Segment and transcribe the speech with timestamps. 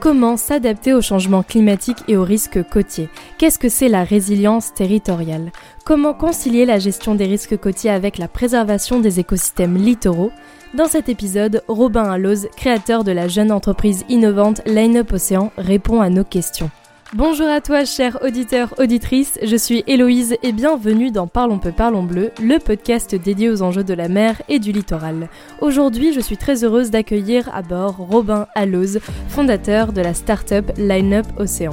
[0.00, 3.08] Comment s'adapter au changement climatique et aux risques côtiers?
[3.36, 5.50] Qu'est-ce que c'est la résilience territoriale?
[5.84, 10.30] Comment concilier la gestion des risques côtiers avec la préservation des écosystèmes littoraux?
[10.74, 16.00] Dans cet épisode, Robin Alloz, créateur de la jeune entreprise innovante Line Up Océan, répond
[16.00, 16.70] à nos questions.
[17.14, 22.02] Bonjour à toi, chers auditeurs, auditrices, je suis Héloïse et bienvenue dans Parlons peu, parlons
[22.02, 25.30] bleu, le podcast dédié aux enjeux de la mer et du littoral.
[25.62, 28.98] Aujourd'hui, je suis très heureuse d'accueillir à bord Robin Alloz,
[29.28, 31.72] fondateur de la start-up Lineup Océan.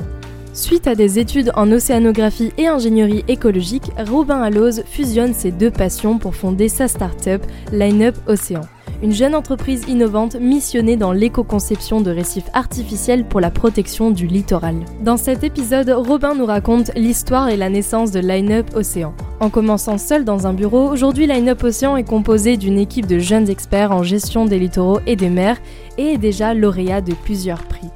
[0.53, 6.17] Suite à des études en océanographie et ingénierie écologique, Robin Alloz fusionne ses deux passions
[6.17, 8.61] pour fonder sa start-up Lineup Océan
[9.04, 14.76] une jeune entreprise innovante missionnée dans l'éco-conception de récifs artificiels pour la protection du littoral.
[15.03, 19.13] Dans cet épisode, Robin nous raconte l'histoire et la naissance de Line Up Océan.
[19.39, 23.19] En commençant seul dans un bureau, aujourd'hui Line Up Océan est composé d'une équipe de
[23.19, 25.58] jeunes experts en gestion des littoraux et des mers
[25.97, 27.89] et est déjà lauréat de plusieurs prix.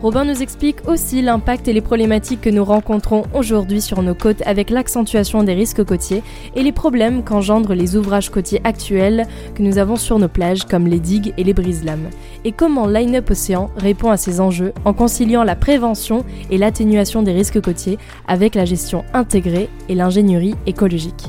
[0.00, 4.42] Robin nous explique aussi l'impact et les problématiques que nous rencontrons aujourd'hui sur nos côtes
[4.46, 6.22] avec l'accentuation des risques côtiers
[6.54, 10.86] et les problèmes qu'engendrent les ouvrages côtiers actuels que nous avons sur nos plages comme
[10.86, 12.10] les digues et les brise-lames.
[12.44, 17.24] Et comment Line Up Océan répond à ces enjeux en conciliant la prévention et l'atténuation
[17.24, 21.24] des risques côtiers avec la gestion intégrée et l'ingénierie écologique.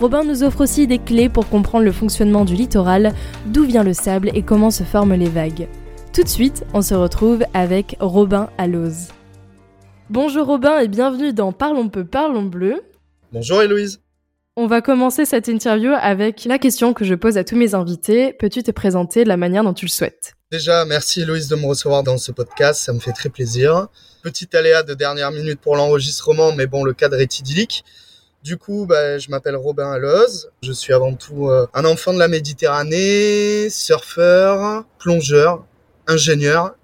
[0.00, 3.12] Robin nous offre aussi des clés pour comprendre le fonctionnement du littoral,
[3.44, 5.68] d'où vient le sable et comment se forment les vagues.
[6.20, 9.08] Tout de suite, on se retrouve avec Robin Alloz.
[10.10, 12.82] Bonjour Robin et bienvenue dans Parlons peu, parlons bleu.
[13.32, 14.02] Bonjour Héloïse.
[14.54, 18.34] On va commencer cette interview avec la question que je pose à tous mes invités.
[18.34, 20.34] Peux-tu te présenter de la manière dont tu le souhaites?
[20.52, 23.88] Déjà, merci Héloïse de me recevoir dans ce podcast, ça me fait très plaisir.
[24.22, 27.82] Petit aléa de dernière minute pour l'enregistrement, mais bon, le cadre est idyllique.
[28.42, 30.50] Du coup, bah, je m'appelle Robin Alloz.
[30.62, 35.64] Je suis avant tout euh, un enfant de la Méditerranée, surfeur, plongeur,
[36.06, 36.74] ingénieur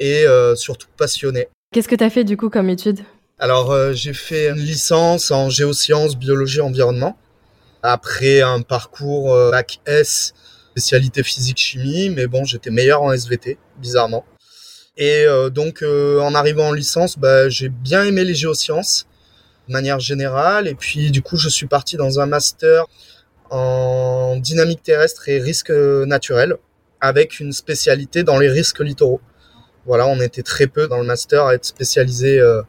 [0.00, 1.48] et euh, surtout passionné.
[1.72, 3.00] Qu'est-ce que tu as fait du coup comme étude?
[3.38, 7.18] Alors euh, j'ai fait une licence en géosciences, biologie, environnement.
[7.82, 10.34] Après un parcours euh, bac S,
[10.70, 14.24] spécialité physique chimie, mais bon j'étais meilleur en SVT, bizarrement.
[14.96, 19.08] Et donc en arrivant en licence, bah, j'ai bien aimé les géosciences
[19.66, 20.68] de manière générale.
[20.68, 22.84] Et puis du coup je suis parti dans un master
[23.50, 26.58] en dynamique terrestre et risques naturels
[27.04, 29.20] avec une spécialité dans les risques littoraux.
[29.84, 32.62] Voilà, on était très peu dans le master à être spécialisé euh,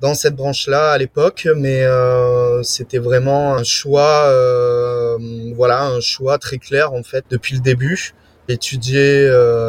[0.00, 5.18] dans cette branche-là à l'époque, mais euh, c'était vraiment un choix, euh,
[5.54, 8.14] voilà, un choix très clair en fait depuis le début.
[8.48, 9.28] Étudier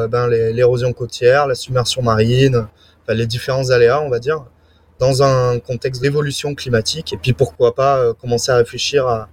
[0.10, 2.70] ben, l'érosion côtière, la submersion marine,
[3.10, 4.46] les différents aléas, on va dire,
[5.00, 9.28] dans un contexte d'évolution climatique, et puis pourquoi pas commencer à réfléchir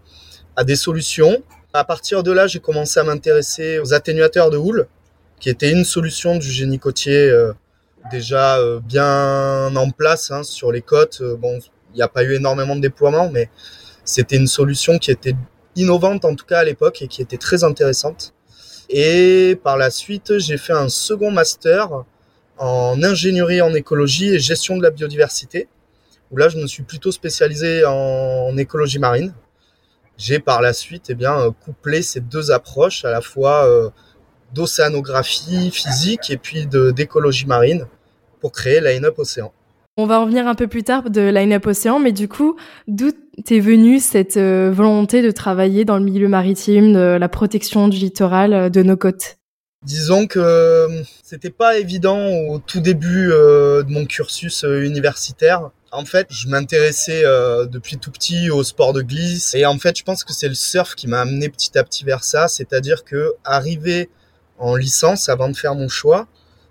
[0.56, 1.44] à des solutions
[1.76, 4.86] à partir de là, j'ai commencé à m'intéresser aux atténuateurs de houle,
[5.40, 7.52] qui était une solution du génie côtier euh,
[8.10, 11.18] déjà euh, bien en place hein, sur les côtes.
[11.20, 11.58] Euh, bon,
[11.92, 13.50] il n'y a pas eu énormément de déploiement, mais
[14.04, 15.36] c'était une solution qui était
[15.74, 18.32] innovante en tout cas à l'époque et qui était très intéressante.
[18.88, 22.04] Et par la suite, j'ai fait un second master
[22.56, 25.68] en ingénierie en écologie et gestion de la biodiversité,
[26.30, 29.34] où là, je me suis plutôt spécialisé en écologie marine
[30.18, 33.90] j'ai par la suite eh bien euh, couplé ces deux approches à la fois euh,
[34.54, 37.86] d'océanographie physique et puis d'écologie marine
[38.40, 39.52] pour créer Line Up Océan.
[39.98, 42.56] On va revenir un peu plus tard de Line Up Océan, mais du coup,
[42.86, 43.12] d'où
[43.44, 47.96] t'es venue cette euh, volonté de travailler dans le milieu maritime, de la protection du
[47.96, 49.38] littoral, de nos côtes?
[49.84, 50.88] Disons que
[51.22, 52.18] c'était pas évident
[52.48, 58.50] au tout début de mon cursus universitaire en fait, je m'intéressais euh, depuis tout petit
[58.50, 59.54] au sport de glisse.
[59.54, 62.04] Et en fait, je pense que c'est le surf qui m'a amené petit à petit
[62.04, 64.10] vers ça, c'est-à-dire que arrivé
[64.58, 66.26] en licence avant de faire mon choix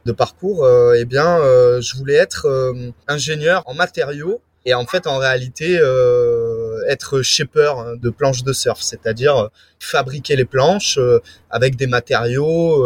[0.06, 2.74] de parcours, euh, eh bien, euh, je voulais être
[3.08, 4.42] ingénieur en matériaux.
[4.68, 5.80] Et en fait, en réalité,
[6.88, 10.98] être shaper de planches de surf, c'est-à-dire fabriquer les planches
[11.52, 12.84] avec des matériaux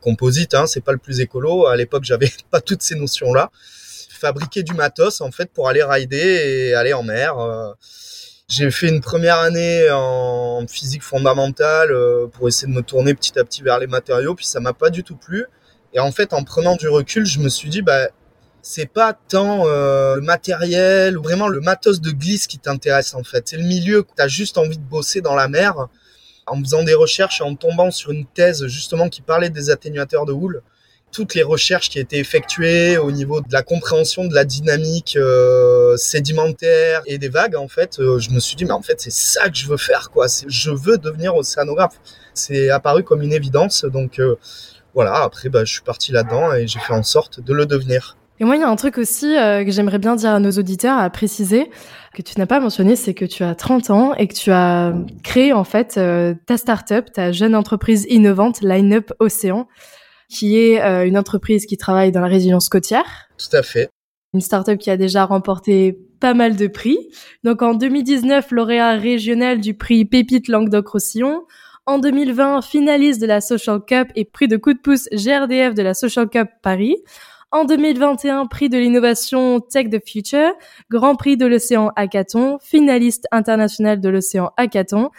[0.00, 0.54] composites.
[0.54, 1.66] Hein, c'est pas le plus écolo.
[1.66, 3.50] À l'époque, j'avais pas toutes ces notions-là
[4.22, 7.38] fabriquer du matos en fait pour aller rider et aller en mer.
[7.38, 7.72] Euh.
[8.48, 13.38] J'ai fait une première année en physique fondamentale euh, pour essayer de me tourner petit
[13.38, 15.46] à petit vers les matériaux, puis ça m'a pas du tout plu.
[15.94, 18.08] Et en fait, en prenant du recul, je me suis dit, bah,
[18.60, 23.24] c'est pas tant euh, le matériel ou vraiment le matos de glisse qui t'intéresse en
[23.24, 23.48] fait.
[23.48, 25.88] C'est le milieu que tu as juste envie de bosser dans la mer.
[26.46, 30.26] En faisant des recherches et en tombant sur une thèse justement qui parlait des atténuateurs
[30.26, 30.62] de houle,
[31.12, 35.96] toutes les recherches qui étaient effectuées au niveau de la compréhension de la dynamique euh,
[35.96, 39.12] sédimentaire et des vagues, en fait, euh, je me suis dit, mais en fait, c'est
[39.12, 40.26] ça que je veux faire, quoi.
[40.48, 42.00] Je veux devenir océanographe.
[42.34, 43.84] C'est apparu comme une évidence.
[43.84, 44.36] Donc, euh,
[44.94, 48.16] voilà, après, bah, je suis parti là-dedans et j'ai fait en sorte de le devenir.
[48.40, 50.98] Et moi, il y a un truc aussi que j'aimerais bien dire à nos auditeurs,
[50.98, 51.70] à préciser,
[52.12, 54.94] que tu n'as pas mentionné, c'est que tu as 30 ans et que tu as
[55.22, 56.00] créé en fait
[56.46, 59.68] ta start-up, ta jeune entreprise innovante, Lineup Océan,
[60.32, 63.28] qui est euh, une entreprise qui travaille dans la résilience côtière.
[63.36, 63.90] Tout à fait.
[64.32, 66.98] Une start-up qui a déjà remporté pas mal de prix.
[67.44, 71.42] Donc en 2019, lauréat régional du prix Pépite Languedoc-Roussillon.
[71.84, 75.82] En 2020, finaliste de la Social Cup et prix de coup de pouce GRDF de
[75.82, 76.96] la Social Cup Paris.
[77.50, 80.52] En 2021, prix de l'innovation Tech the Future,
[80.90, 85.10] Grand Prix de l'océan Hackathon, finaliste international de l'océan Hackathon.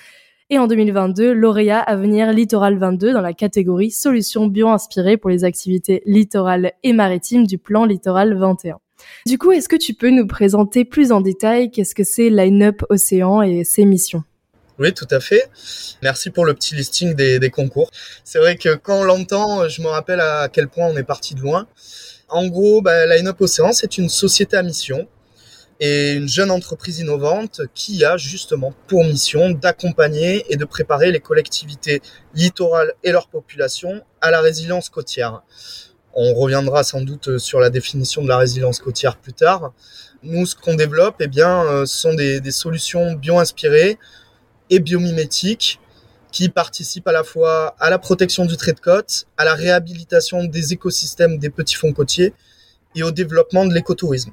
[0.53, 5.45] Et en 2022, lauréat à venir Littoral 22 dans la catégorie Solutions bio-inspirées pour les
[5.45, 8.77] activités littorales et maritimes du plan Littoral 21.
[9.25, 12.83] Du coup, est-ce que tu peux nous présenter plus en détail qu'est-ce que c'est Line-Up
[12.91, 14.21] Océan et ses missions?
[14.77, 15.49] Oui, tout à fait.
[16.03, 17.89] Merci pour le petit listing des, concours.
[18.23, 21.33] C'est vrai que quand on l'entend, je me rappelle à quel point on est parti
[21.33, 21.65] de loin.
[22.29, 25.07] En gros, bah, Line-Up Océan, c'est une société à mission
[25.79, 31.19] et une jeune entreprise innovante qui a justement pour mission d'accompagner et de préparer les
[31.19, 32.01] collectivités
[32.33, 35.43] littorales et leur population à la résilience côtière.
[36.13, 39.73] On reviendra sans doute sur la définition de la résilience côtière plus tard.
[40.21, 43.97] Nous, ce qu'on développe, eh bien, euh, sont des, des solutions bio-inspirées
[44.69, 45.79] et biomimétiques
[46.31, 50.43] qui participent à la fois à la protection du trait de côte, à la réhabilitation
[50.43, 52.33] des écosystèmes des petits fonds côtiers
[52.95, 54.31] et au développement de l'écotourisme.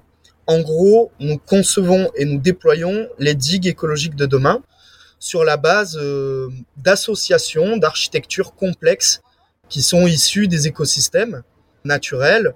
[0.51, 4.61] En gros, nous concevons et nous déployons les digues écologiques de demain
[5.21, 9.21] sur la base euh, d'associations, d'architectures complexes
[9.69, 11.45] qui sont issues des écosystèmes
[11.85, 12.53] naturels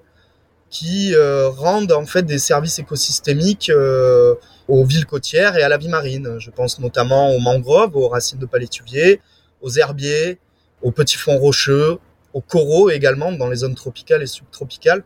[0.69, 4.35] qui euh, rendent en fait des services écosystémiques euh,
[4.67, 6.35] aux villes côtières et à la vie marine.
[6.37, 9.21] Je pense notamment aux mangroves, aux racines de palétuvier,
[9.61, 10.37] aux herbiers,
[10.81, 11.99] aux petits fonds rocheux,
[12.33, 15.05] aux coraux également dans les zones tropicales et subtropicales.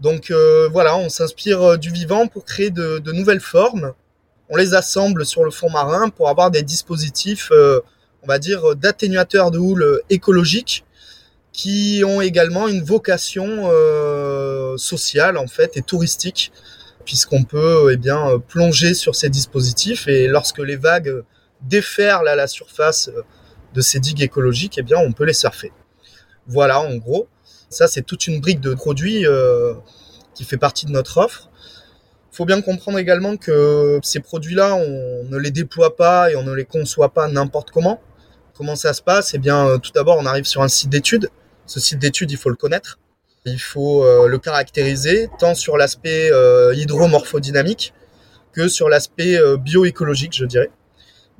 [0.00, 3.92] Donc euh, voilà, on s'inspire euh, du vivant pour créer de, nouvelles formes.
[4.48, 7.80] On les assemble sur le fond marin pour avoir des dispositifs, euh,
[8.22, 10.84] on va dire, d'atténuateurs de houle écologiques
[11.52, 13.70] qui ont également une vocation
[14.76, 16.50] sociale en fait et touristique
[17.04, 21.22] puisqu'on peut eh bien plonger sur ces dispositifs et lorsque les vagues
[21.62, 23.08] déferlent à la surface
[23.74, 25.72] de ces digues écologiques, eh bien, on peut les surfer.
[26.46, 27.28] Voilà, en gros.
[27.74, 29.74] Ça, c'est toute une brique de produits euh,
[30.32, 31.50] qui fait partie de notre offre.
[32.32, 36.44] Il faut bien comprendre également que ces produits-là, on ne les déploie pas et on
[36.44, 38.00] ne les conçoit pas n'importe comment.
[38.56, 39.34] Comment ça se passe?
[39.34, 41.30] Eh bien, euh, tout d'abord, on arrive sur un site d'études.
[41.66, 43.00] Ce site d'études, il faut le connaître.
[43.44, 46.30] Il faut euh, le caractériser tant sur l'aspect
[46.74, 47.92] hydromorphodynamique
[48.52, 50.70] que sur l'aspect bioécologique, je dirais.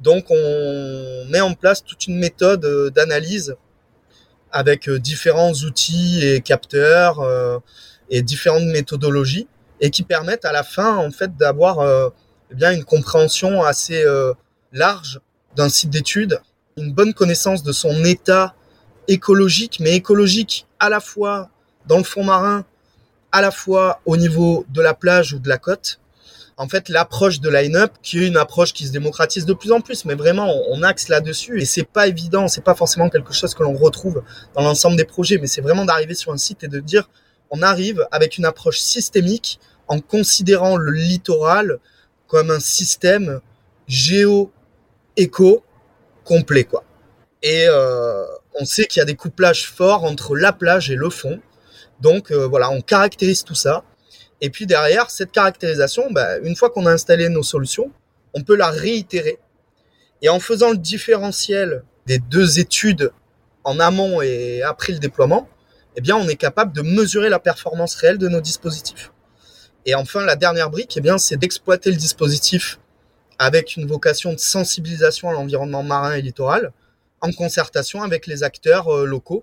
[0.01, 3.55] Donc on met en place toute une méthode d'analyse
[4.55, 7.59] avec euh, différents outils et capteurs euh,
[8.09, 9.49] et différentes méthodologies
[9.81, 11.85] et qui permettent à la fin en fait d'avoir
[12.51, 14.05] eh bien une compréhension assez
[14.73, 15.21] large
[15.57, 16.41] d'un site d'étude,
[16.77, 18.55] une bonne connaissance de son état
[19.09, 21.51] écologique, mais écologique à la fois
[21.87, 22.65] dans le fond marin,
[23.33, 25.99] à la fois au niveau de la plage ou de la côte,
[26.57, 29.81] en fait l'approche de line-up qui est une approche qui se démocratise de plus en
[29.81, 31.61] plus mais vraiment on, axe là-dessus.
[31.61, 34.23] Et c'est pas évident c'est pas forcément quelque chose que l'on retrouve
[34.55, 37.09] dans l'ensemble des projets mais c'est vraiment d'arriver sur un site et de dire
[37.51, 41.79] on arrive avec une approche systémique en considérant le littoral
[42.27, 43.41] comme un système
[43.87, 45.63] géo-éco
[46.25, 46.85] complet quoi.
[47.43, 48.25] Et euh,
[48.55, 51.41] on sait qu'il y a des couplages forts entre la plage et le fond.
[52.01, 53.85] Donc euh, voilà on caractérise tout ça
[54.45, 57.91] et puis derrière, cette caractérisation, bah, une fois qu'on a installé nos solutions,
[58.35, 59.39] on peut la réitérer.
[60.21, 63.11] Et en faisant le différentiel des deux études
[63.65, 65.49] en amont et après le déploiement,
[65.97, 69.13] eh on est capable de mesurer la performance réelle de nos dispositifs.
[69.87, 72.79] Et enfin, la dernière brique, eh bien, c'est d'exploiter le dispositif
[73.39, 76.71] avec une vocation de sensibilisation à l'environnement marin et littoral,
[77.23, 79.43] en concertation avec les acteurs euh, locaux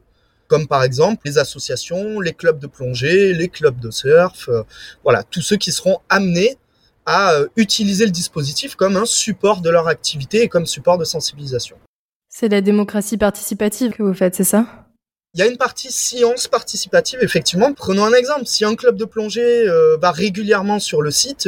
[0.52, 4.64] comme par exemple les associations, les clubs de plongée, les clubs de surf, euh,
[5.02, 6.58] voilà, tous ceux qui seront amenés
[7.06, 11.06] à euh, utiliser le dispositif comme un support de leur activité et comme support de
[11.06, 11.78] sensibilisation.
[12.28, 14.66] C'est la démocratie participative que vous faites, c'est ça?
[15.34, 17.72] Il y a une partie science participative, effectivement.
[17.72, 18.46] Prenons un exemple.
[18.46, 21.48] Si un club de plongée euh, va régulièrement sur le site,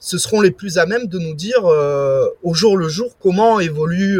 [0.00, 1.64] ce seront les plus à même de nous dire
[2.42, 4.18] au jour le jour comment évolue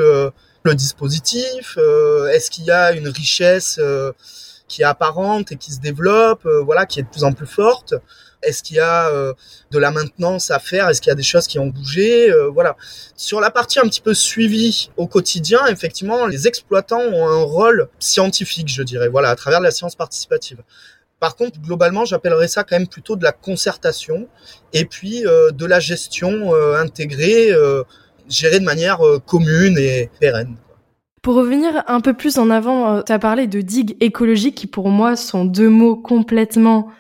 [0.69, 4.13] le dispositif euh, Est-ce qu'il y a une richesse euh,
[4.69, 7.47] qui est apparente et qui se développe, euh, voilà, qui est de plus en plus
[7.47, 7.95] forte?
[8.43, 9.11] Est-ce qu'il y a
[9.73, 10.89] de la maintenance à faire?
[10.89, 12.33] Est-ce qu'il y a des choses qui ont bougé?
[12.55, 12.77] Voilà.
[13.17, 17.89] Sur la partie un petit peu suivie au quotidien, effectivement, les exploitants ont un rôle
[17.99, 20.63] scientifique, je dirais, voilà, à travers la science participative.
[21.19, 24.29] Par contre, globalement, j'appellerais ça quand même plutôt de la concertation
[24.73, 27.53] et puis de la gestion intégrée,
[28.29, 30.57] gérée de manière commune et pérenne.
[31.23, 34.89] Pour revenir un peu plus en avant, tu as parlé de digues écologiques qui pour
[34.89, 36.91] moi sont deux mots complètement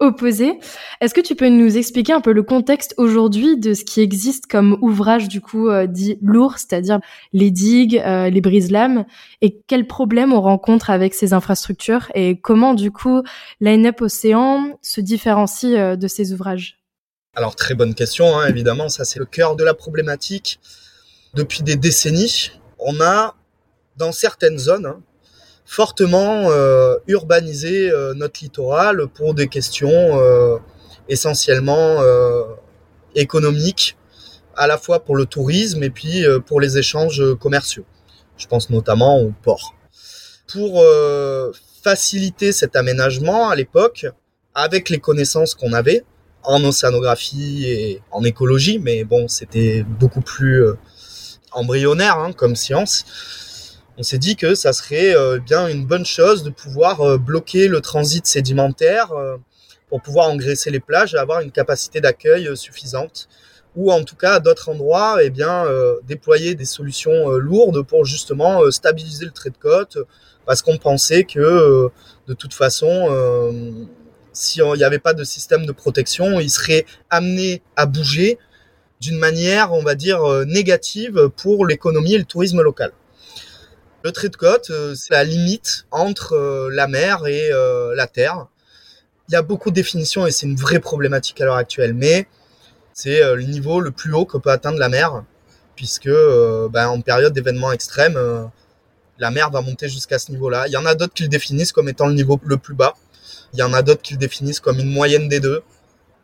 [0.00, 0.58] opposé.
[1.00, 4.46] Est-ce que tu peux nous expliquer un peu le contexte aujourd'hui de ce qui existe
[4.46, 7.00] comme ouvrage du coup euh, dit lourd, c'est-à-dire
[7.32, 9.04] les digues, euh, les brise-lames,
[9.40, 13.22] et quels problèmes on rencontre avec ces infrastructures et comment du coup
[13.60, 16.83] Line-up Océan se différencie euh, de ces ouvrages?
[17.36, 20.60] Alors très bonne question, hein, évidemment, ça c'est le cœur de la problématique.
[21.34, 23.34] Depuis des décennies, on a
[23.96, 25.02] dans certaines zones, hein,
[25.64, 30.58] fortement euh, urbaniser euh, notre littoral pour des questions euh,
[31.08, 32.02] essentiellement
[33.16, 33.96] économiques,
[34.56, 37.84] à la fois pour le tourisme et puis pour les échanges commerciaux.
[38.38, 39.74] Je pense notamment au port.
[40.50, 40.82] Pour
[41.82, 44.06] faciliter cet aménagement à l'époque,
[44.54, 46.04] avec les connaissances qu'on avait
[46.44, 50.64] en océanographie et en écologie, mais bon, c'était beaucoup plus
[51.52, 53.04] embryonnaire hein, comme science,
[53.96, 57.68] on s'est dit que ça serait euh, bien une bonne chose de pouvoir euh, bloquer
[57.68, 59.36] le transit sédimentaire euh,
[59.88, 63.28] pour pouvoir engraisser les plages et avoir une capacité d'accueil suffisante.
[63.76, 65.64] Ou en tout cas à d'autres endroits eh bien
[66.06, 69.98] déployer des solutions lourdes pour justement stabiliser le trait de côte
[70.46, 71.90] parce qu'on pensait que
[72.28, 73.08] de toute façon
[74.34, 78.38] si il n'y avait pas de système de protection il serait amené à bouger
[79.00, 82.92] d'une manière on va dire négative pour l'économie et le tourisme local.
[84.04, 88.06] Le trait de côte, euh, c'est la limite entre euh, la mer et euh, la
[88.06, 88.48] terre.
[89.28, 92.26] Il y a beaucoup de définitions et c'est une vraie problématique à l'heure actuelle, mais
[92.92, 95.24] c'est le niveau le plus haut que peut atteindre la mer,
[95.74, 96.10] puisque
[96.70, 98.20] ben, en période d'événements extrêmes,
[99.18, 100.68] la mer va monter jusqu'à ce niveau-là.
[100.68, 102.92] Il y en a d'autres qui le définissent comme étant le niveau le plus bas.
[103.52, 105.62] Il y en a d'autres qui le définissent comme une moyenne des deux.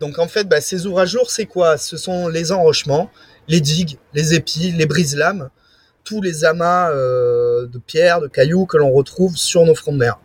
[0.00, 1.76] Donc en fait, ben, ces ouvrages lourds, c'est quoi?
[1.76, 3.10] Ce sont les enrochements,
[3.48, 5.50] les digues, les épis, les brise-lames,
[6.04, 9.98] tous les amas euh, de pierres, de cailloux que l'on retrouve sur nos fronts de
[9.98, 10.18] mer.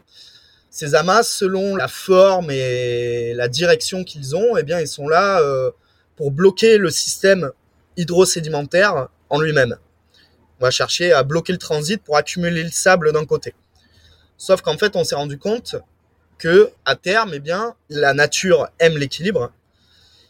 [0.69, 5.39] Ces amas, selon la forme et la direction qu'ils ont, eh bien, ils sont là
[5.41, 5.71] euh,
[6.15, 7.51] pour bloquer le système
[7.97, 9.77] hydrosédimentaire en lui-même.
[10.59, 13.53] On va chercher à bloquer le transit pour accumuler le sable d'un côté.
[14.37, 15.75] Sauf qu'en fait, on s'est rendu compte
[16.37, 19.51] que à terme, eh bien, la nature aime l'équilibre.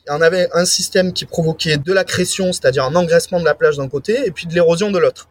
[0.08, 3.90] On avait un système qui provoquait de l'accrétion, c'est-à-dire un engraissement de la plage d'un
[3.90, 5.30] côté, et puis de l'érosion de l'autre.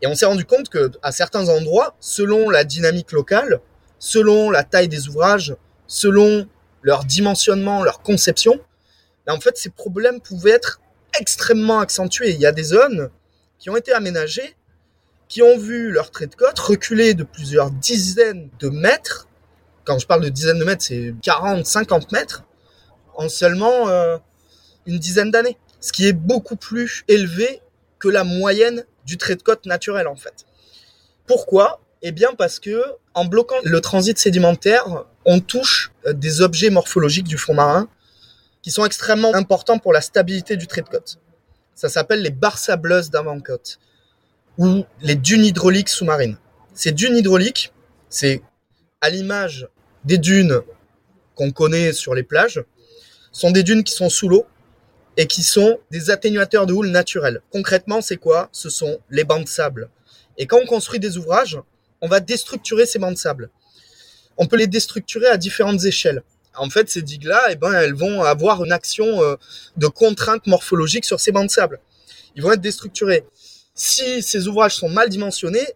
[0.00, 3.60] Et on s'est rendu compte que à certains endroits, selon la dynamique locale,
[3.98, 5.54] selon la taille des ouvrages,
[5.86, 6.48] selon
[6.82, 8.58] leur dimensionnement, leur conception,
[9.26, 10.80] ben, en fait, ces problèmes pouvaient être
[11.20, 12.30] extrêmement accentués.
[12.30, 13.10] Il y a des zones
[13.58, 14.56] qui ont été aménagées,
[15.28, 19.28] qui ont vu leur trait de côte reculer de plusieurs dizaines de mètres.
[19.84, 22.44] Quand je parle de dizaines de mètres, c'est 40, 50 mètres
[23.14, 24.16] en seulement euh,
[24.86, 25.58] une dizaine d'années.
[25.80, 27.60] Ce qui est beaucoup plus élevé
[27.98, 30.46] que la moyenne du trait de côte naturel en fait.
[31.26, 31.80] Pourquoi?
[32.02, 32.82] Eh bien parce que
[33.14, 37.88] en bloquant le transit sédimentaire, on touche euh, des objets morphologiques du fond marin
[38.62, 41.18] qui sont extrêmement importants pour la stabilité du trait de côte.
[41.74, 43.78] Ça s'appelle les barres sableuses d'avant-côte
[44.58, 46.36] ou les dunes hydrauliques sous-marines.
[46.74, 47.72] Ces dunes hydrauliques,
[48.08, 48.42] c'est
[49.02, 49.68] à l'image
[50.04, 50.62] des dunes
[51.34, 52.62] qu'on connaît sur les plages,
[53.32, 54.46] sont des dunes qui sont sous l'eau
[55.16, 57.42] et qui sont des atténuateurs de houle naturels.
[57.50, 58.48] Concrètement, c'est quoi?
[58.52, 59.90] Ce sont les bancs de sable.
[60.38, 61.58] Et quand on construit des ouvrages,
[62.00, 63.50] on va déstructurer ces bancs de sable.
[64.38, 66.22] On peut les déstructurer à différentes échelles.
[66.54, 69.36] En fait, ces digues-là, eh ben, elles vont avoir une action euh,
[69.76, 71.80] de contrainte morphologique sur ces bancs de sable.
[72.36, 73.24] Ils vont être déstructurés.
[73.74, 75.66] Si ces ouvrages sont mal dimensionnés,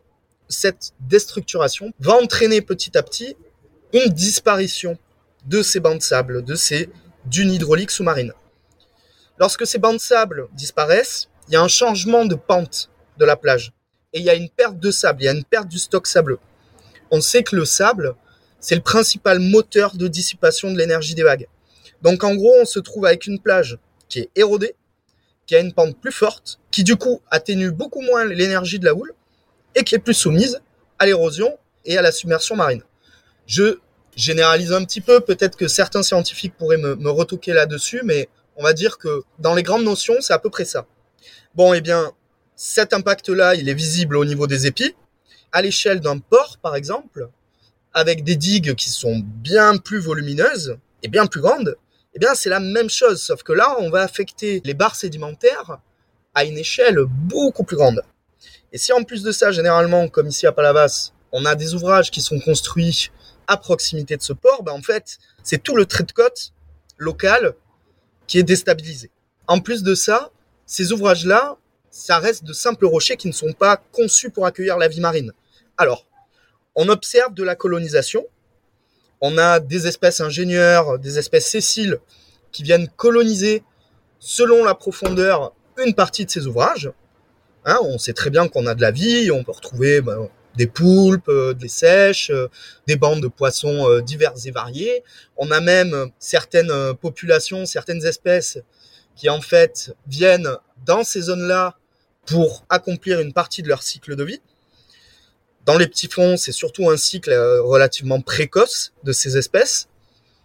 [0.48, 3.36] cette déstructuration va entraîner petit à petit
[3.92, 4.98] une disparition
[5.46, 6.90] de ces bancs de sable, de ces
[7.24, 8.32] dunes hydrauliques sous-marines.
[9.38, 13.36] Lorsque ces bancs de sable disparaissent, il y a un changement de pente de la
[13.36, 13.72] plage.
[14.12, 16.06] Et il y a une perte de sable, il y a une perte du stock
[16.06, 16.38] sableux.
[17.10, 18.14] On sait que le sable,
[18.60, 21.48] c'est le principal moteur de dissipation de l'énergie des vagues.
[22.02, 24.74] Donc en gros, on se trouve avec une plage qui est érodée,
[25.46, 28.94] qui a une pente plus forte, qui du coup atténue beaucoup moins l'énergie de la
[28.94, 29.14] houle
[29.76, 30.60] et qui est plus soumise
[30.98, 32.82] à l'érosion et à la submersion marine.
[33.46, 33.78] Je
[34.16, 38.64] généralise un petit peu, peut-être que certains scientifiques pourraient me, me retoquer là-dessus, mais on
[38.64, 40.86] va dire que dans les grandes notions, c'est à peu près ça.
[41.54, 42.12] Bon, eh bien,
[42.56, 44.96] cet impact-là, il est visible au niveau des épis.
[45.52, 47.28] À l'échelle d'un port, par exemple,
[47.92, 51.76] avec des digues qui sont bien plus volumineuses et bien plus grandes,
[52.14, 55.78] Eh bien, c'est la même chose, sauf que là, on va affecter les barres sédimentaires
[56.34, 58.02] à une échelle beaucoup plus grande.
[58.72, 62.10] Et si en plus de ça, généralement, comme ici à Palavas, on a des ouvrages
[62.10, 63.10] qui sont construits
[63.46, 66.52] à proximité de ce port, ben en fait, c'est tout le trait de côte
[66.98, 67.54] local
[68.26, 69.10] qui est déstabilisé.
[69.46, 70.30] En plus de ça,
[70.66, 71.56] ces ouvrages-là,
[71.90, 75.32] ça reste de simples rochers qui ne sont pas conçus pour accueillir la vie marine.
[75.78, 76.06] Alors,
[76.74, 78.26] on observe de la colonisation.
[79.20, 81.98] On a des espèces ingénieurs, des espèces sessiles
[82.52, 83.62] qui viennent coloniser
[84.18, 86.90] selon la profondeur une partie de ces ouvrages.
[87.68, 90.68] Hein, on sait très bien qu'on a de la vie, on peut retrouver ben, des
[90.68, 92.48] poulpes, euh, des sèches, euh,
[92.86, 95.02] des bandes de poissons euh, divers et variés.
[95.36, 98.58] On a même certaines populations, certaines espèces
[99.16, 100.48] qui en fait viennent
[100.84, 101.76] dans ces zones-là
[102.24, 104.40] pour accomplir une partie de leur cycle de vie.
[105.64, 107.32] Dans les petits fonds, c'est surtout un cycle
[107.64, 109.88] relativement précoce de ces espèces,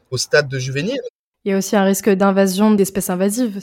[0.10, 1.02] au stade de juvénile.
[1.46, 3.62] Il y a aussi un risque d'invasion d'espèces invasives.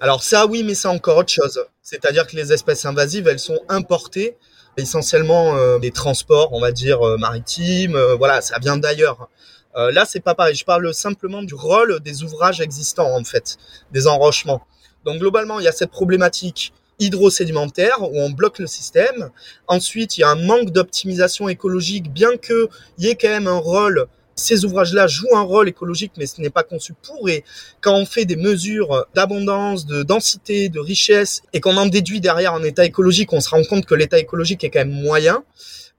[0.00, 1.64] Alors ça, oui, mais c'est encore autre chose.
[1.82, 4.36] C'est-à-dire que les espèces invasives, elles sont importées
[4.76, 7.96] essentiellement euh, des transports, on va dire euh, maritimes.
[7.96, 9.28] Euh, voilà, ça vient d'ailleurs.
[9.76, 10.54] là, c'est pas pareil.
[10.54, 13.56] Je parle simplement du rôle des ouvrages existants en fait,
[13.90, 14.62] des enrochements.
[15.04, 19.30] Donc globalement, il y a cette problématique hydrosédimentaire où on bloque le système.
[19.66, 23.58] Ensuite, il y a un manque d'optimisation écologique, bien qu'il y ait quand même un
[23.58, 27.28] rôle ces ouvrages-là jouent un rôle écologique, mais ce n'est pas conçu pour.
[27.28, 27.44] Et
[27.80, 32.54] quand on fait des mesures d'abondance, de densité, de richesse, et qu'on en déduit derrière
[32.54, 35.44] un état écologique, on se rend compte que l'état écologique est quand même moyen.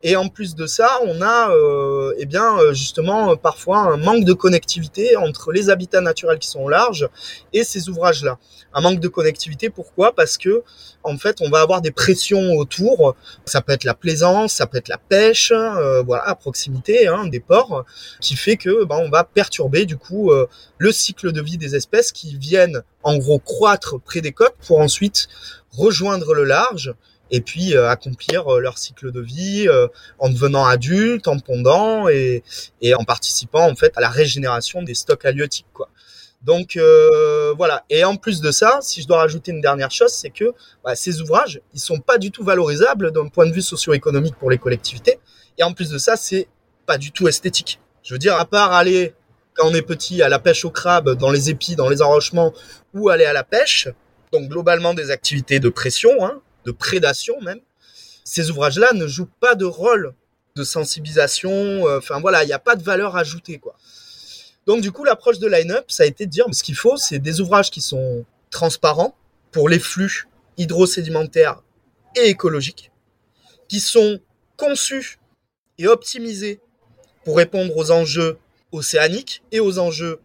[0.07, 4.23] Et en plus de ça, on a euh, eh bien euh, justement parfois un manque
[4.23, 7.09] de connectivité entre les habitats naturels qui sont au large
[7.53, 8.37] et ces ouvrages-là.
[8.71, 10.13] Un manque de connectivité, pourquoi?
[10.13, 10.63] Parce que
[11.01, 13.15] en fait, on va avoir des pressions autour.
[13.45, 17.25] Ça peut être la plaisance, ça peut être la pêche, euh, voilà, à proximité hein,
[17.25, 17.83] des ports,
[18.21, 20.47] qui fait que ben, on va perturber du coup euh,
[20.77, 24.79] le cycle de vie des espèces qui viennent en gros croître près des côtes pour
[24.79, 25.29] ensuite
[25.71, 26.93] rejoindre le large
[27.31, 29.87] et puis euh, accomplir euh, leur cycle de vie euh,
[30.19, 32.43] en devenant adultes, en pondant et,
[32.81, 35.89] et en participant en fait à la régénération des stocks halieutiques quoi.
[36.43, 36.77] Donc
[37.57, 37.85] voilà.
[37.89, 40.95] Et en plus de ça, si je dois rajouter une dernière chose, c'est que bah,
[40.95, 44.59] ces ouvrages, ils sont pas du tout valorisables d'un point de vue socio-économique pour les
[44.59, 45.17] collectivités.
[45.57, 46.47] Et en plus de ça, c'est
[46.85, 47.79] pas du tout esthétique.
[48.03, 49.15] Je veux dire, à part aller
[49.55, 52.53] quand on est petit à la pêche au crabe, dans les épis, dans les enrochements,
[52.93, 53.87] ou aller à la pêche.
[54.31, 57.59] Donc globalement des activités de pression, hein, de prédation même,
[58.23, 60.13] ces ouvrages-là ne jouent pas de rôle
[60.55, 61.51] de sensibilisation.
[61.51, 63.75] Euh, enfin voilà, il n'y a pas de valeur ajoutée quoi.
[64.65, 67.19] Donc du coup, l'approche de line-up, ça a été de dire ce qu'il faut, c'est
[67.19, 69.15] des ouvrages qui sont transparents
[69.51, 71.61] pour les flux hydrosédimentaires
[72.15, 72.91] et écologiques,
[73.67, 74.19] qui sont
[74.57, 75.19] conçus
[75.77, 76.59] et optimisés
[77.25, 78.37] pour répondre aux enjeux
[78.71, 80.19] océaniques et aux enjeux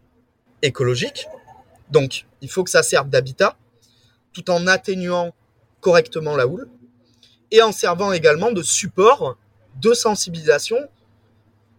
[0.62, 1.26] écologiques.
[1.90, 3.58] Donc, il faut que ça serve d'habitat,
[4.32, 5.34] tout en atténuant
[5.80, 6.68] correctement la houle
[7.50, 9.36] et en servant également de support
[9.80, 10.76] de sensibilisation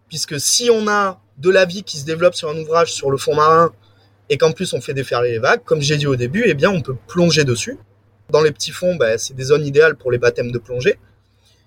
[0.08, 3.16] puisque si on a de la vie qui se développe sur un ouvrage sur le
[3.16, 3.72] fond marin
[4.28, 6.70] et qu'en plus on fait déferler les vagues, comme j'ai dit au début, eh bien
[6.70, 7.78] on peut plonger dessus.
[8.30, 10.98] Dans les petits fonds, ben, c'est des zones idéales pour les baptêmes de plongée.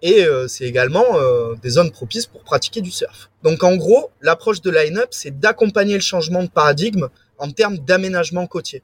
[0.02, 3.30] Et euh, c'est également euh, des zones propices pour pratiquer du surf.
[3.44, 8.46] Donc en gros, l'approche de line-up, c'est d'accompagner le changement de paradigme en termes d'aménagement
[8.46, 8.84] côtier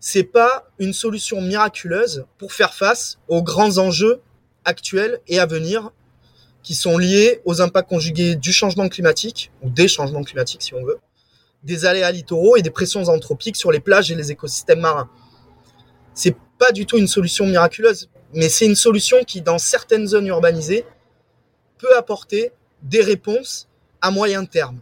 [0.00, 4.20] c'est pas une solution miraculeuse pour faire face aux grands enjeux
[4.64, 5.90] actuels et à venir
[6.62, 10.84] qui sont liés aux impacts conjugués du changement climatique ou des changements climatiques si on
[10.84, 10.98] veut,
[11.62, 15.08] des aléas littoraux et des pressions anthropiques sur les plages et les écosystèmes marins.
[16.14, 20.26] C'est pas du tout une solution miraculeuse, mais c'est une solution qui dans certaines zones
[20.26, 20.84] urbanisées
[21.78, 23.68] peut apporter des réponses
[24.00, 24.80] à moyen terme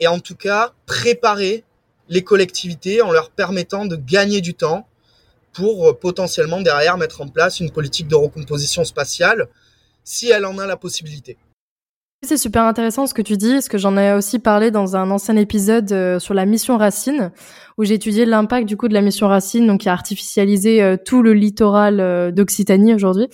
[0.00, 1.64] et en tout cas préparer
[2.08, 4.86] les collectivités en leur permettant de gagner du temps
[5.52, 9.48] pour euh, potentiellement derrière mettre en place une politique de recomposition spatiale
[10.04, 11.36] si elle en a la possibilité.
[12.24, 15.10] C'est super intéressant ce que tu dis, ce que j'en ai aussi parlé dans un
[15.10, 17.32] ancien épisode euh, sur la mission Racine,
[17.78, 20.96] où j'ai étudié l'impact du coup de la mission Racine, donc qui a artificialisé euh,
[20.96, 23.28] tout le littoral d'Occitanie aujourd'hui,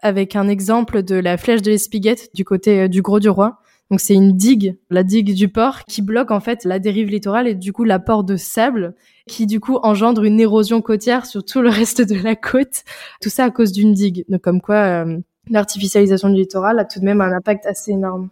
[0.00, 4.00] avec un exemple de la flèche de l'Espiguette du côté du Gros du Roi, donc
[4.00, 7.54] c'est une digue, la digue du port, qui bloque en fait la dérive littorale et
[7.54, 8.94] du coup l'apport de sable,
[9.26, 12.84] qui du coup engendre une érosion côtière sur tout le reste de la côte.
[13.22, 14.24] Tout ça à cause d'une digue.
[14.28, 18.28] Donc comme quoi euh, l'artificialisation du littoral a tout de même un impact assez énorme.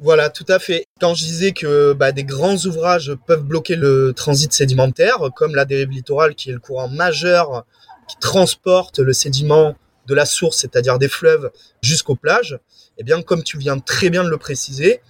[0.00, 0.84] Voilà, tout à fait.
[1.00, 5.64] Quand je disais que bah, des grands ouvrages peuvent bloquer le transit sédimentaire, comme la
[5.64, 7.64] dérive littorale qui est le courant majeur
[8.08, 9.74] qui transporte le sédiment
[10.08, 11.50] de la source, c'est-à-dire des fleuves,
[11.82, 12.58] jusqu'aux plages,
[12.96, 15.00] eh bien, comme tu viens très bien de le préciser,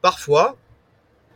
[0.00, 0.56] parfois,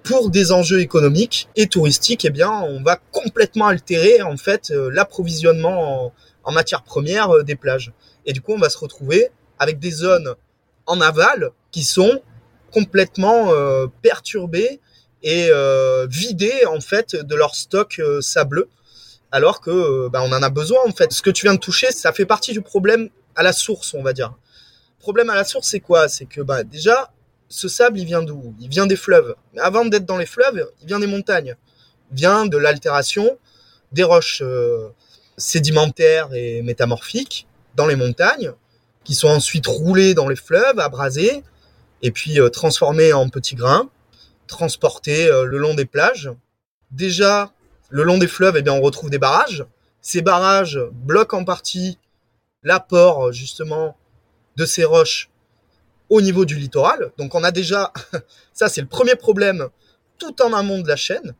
[0.03, 4.91] pour des enjeux économiques et touristiques, eh bien, on va complètement altérer en fait euh,
[4.91, 6.13] l'approvisionnement en,
[6.45, 7.93] en matières premières euh, des plages.
[8.27, 10.35] Et du coup, on va se retrouver avec des zones
[10.87, 12.23] en aval qui sont
[12.73, 14.81] complètement euh, perturbées
[15.23, 15.51] et
[16.09, 18.71] vidées en fait de leur stock sableux,
[19.33, 21.13] alors que bah, on en a besoin en fait.
[21.13, 24.03] Ce que tu viens de toucher, ça fait partie du problème à la source, on
[24.03, 24.35] va dire.
[24.99, 26.09] Le problème à la source, c'est quoi?
[26.09, 27.13] C'est que bah, déjà,
[27.49, 28.55] ce sable, il vient d'où?
[28.61, 29.35] Il vient des fleuves.
[29.55, 31.57] Mais avant d'être dans les fleuves, il vient des montagnes.
[32.11, 33.39] Il vient de l'altération
[33.93, 34.89] des roches euh,
[35.37, 38.53] sédimentaires et métamorphiques dans les montagnes,
[39.05, 41.43] qui sont ensuite roulées dans les fleuves, abrasées,
[42.03, 43.89] et puis euh, transformées en petits grains,
[44.47, 46.31] transportés euh, le long des plages.
[46.91, 47.53] Déjà,
[47.91, 49.67] le long des fleuves, eh bien, on retrouve des barrages.
[50.01, 51.99] Ces barrages bloquent en partie
[52.63, 53.97] l'apport justement
[54.57, 55.31] de ces roches
[56.09, 57.13] au niveau du littoral.
[57.19, 57.93] Donc on a déjà,
[58.53, 59.69] ça c'est le premier problème
[60.19, 61.35] tout en amont de la chaîne.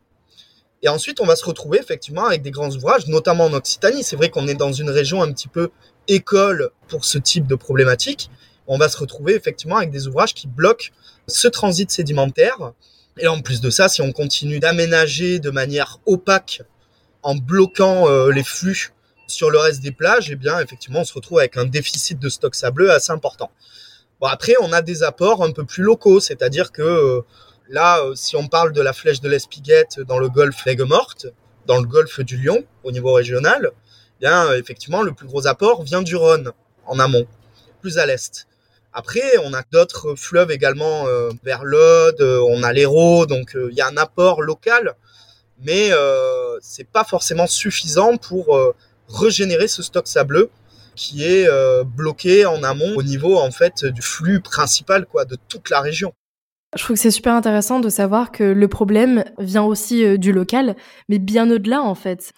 [0.81, 4.03] Et ensuite on va se retrouver effectivement avec des grands ouvrages, notamment en Occitanie.
[4.03, 5.69] C'est vrai qu'on est dans une région un petit peu
[6.07, 8.29] école pour ce type de problématique.
[8.67, 10.89] On va se retrouver effectivement avec des ouvrages qui bloquent
[11.27, 12.71] ce transit sédimentaire.
[13.17, 16.61] Et en plus de ça, si on continue d'aménager de manière opaque
[17.23, 18.93] en bloquant euh, les flux
[19.27, 22.29] sur le reste des plages, eh bien effectivement on se retrouve avec un déficit de
[22.29, 23.51] stock sableux assez important.
[24.19, 27.21] Bon, après, on a des apports un peu plus locaux, c'est-à-dire que euh,
[27.69, 31.27] là, euh, si on parle de la flèche de l'Espiguette dans le golfe d'Aigues-Mortes,
[31.65, 35.83] dans le golfe du Lion, au niveau régional, eh bien, effectivement, le plus gros apport
[35.83, 36.51] vient du Rhône,
[36.85, 37.25] en amont,
[37.81, 38.47] plus à l'est.
[38.93, 41.05] Après, on a d'autres fleuves également
[41.43, 44.95] vers l'Aude, on a l'Hérault, donc il y a un apport local,
[45.63, 48.59] mais euh, c'est pas forcément suffisant pour
[49.07, 50.49] régénérer ce stock sableux
[50.95, 55.37] qui est euh, bloqué en amont au niveau en fait du flux principal quoi de
[55.47, 56.13] toute la région.
[56.77, 60.31] Je trouve que c'est super intéressant de savoir que le problème vient aussi euh, du
[60.31, 60.75] local,
[61.09, 62.31] mais bien au-delà en fait.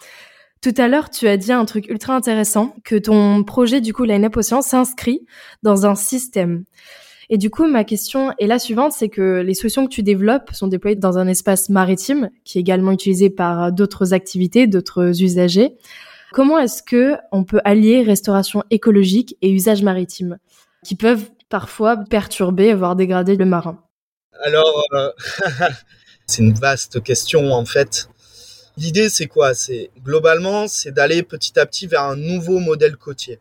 [0.63, 4.05] Tout à l'heure, tu as dit un truc ultra intéressant, que ton projet du coup
[4.05, 5.25] Line Up Océan s'inscrit
[5.61, 6.63] dans un système.
[7.29, 10.51] Et du coup, ma question est la suivante, c'est que les solutions que tu développes
[10.53, 15.73] sont déployées dans un espace maritime qui est également utilisé par d'autres activités, d'autres usagers.
[16.31, 20.37] Comment est-ce que on peut allier restauration écologique et usage maritime
[20.85, 23.83] qui peuvent parfois perturber, voire dégrader le marin?
[24.41, 25.11] Alors, euh,
[26.25, 28.07] c'est une vaste question en fait.
[28.75, 29.53] L'idée, c'est quoi?
[29.53, 33.39] C'est globalement, c'est d'aller petit à petit vers un nouveau modèle côtier.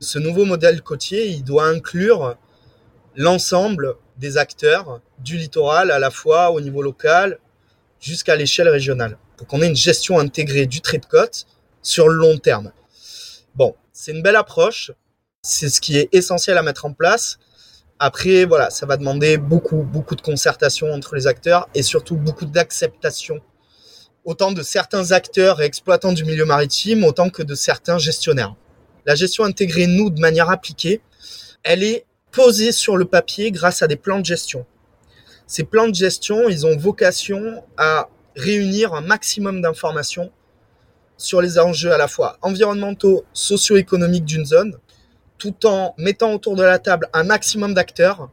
[0.00, 2.36] Ce nouveau modèle côtier, il doit inclure
[3.16, 7.38] l'ensemble des acteurs du littoral, à la fois au niveau local
[8.00, 11.46] jusqu'à l'échelle régionale, pour qu'on ait une gestion intégrée du trait de côte
[11.82, 12.72] sur le long terme.
[13.54, 14.92] Bon, c'est une belle approche.
[15.42, 17.38] C'est ce qui est essentiel à mettre en place.
[17.98, 22.46] Après, voilà, ça va demander beaucoup, beaucoup de concertation entre les acteurs et surtout beaucoup
[22.46, 23.40] d'acceptation,
[24.30, 28.54] autant de certains acteurs et exploitants du milieu maritime, autant que de certains gestionnaires.
[29.04, 31.00] La gestion intégrée, nous, de manière appliquée,
[31.64, 34.66] elle est posée sur le papier grâce à des plans de gestion.
[35.48, 40.30] Ces plans de gestion, ils ont vocation à réunir un maximum d'informations
[41.16, 44.78] sur les enjeux à la fois environnementaux, socio-économiques d'une zone,
[45.38, 48.30] tout en mettant autour de la table un maximum d'acteurs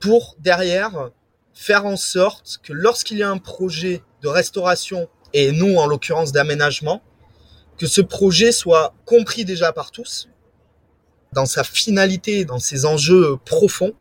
[0.00, 1.08] pour derrière
[1.54, 6.32] faire en sorte que lorsqu'il y a un projet de restauration et nous en l'occurrence
[6.32, 7.02] d'aménagement,
[7.76, 10.30] que ce projet soit compris déjà par tous
[11.32, 13.92] dans sa finalité, dans ses enjeux profonds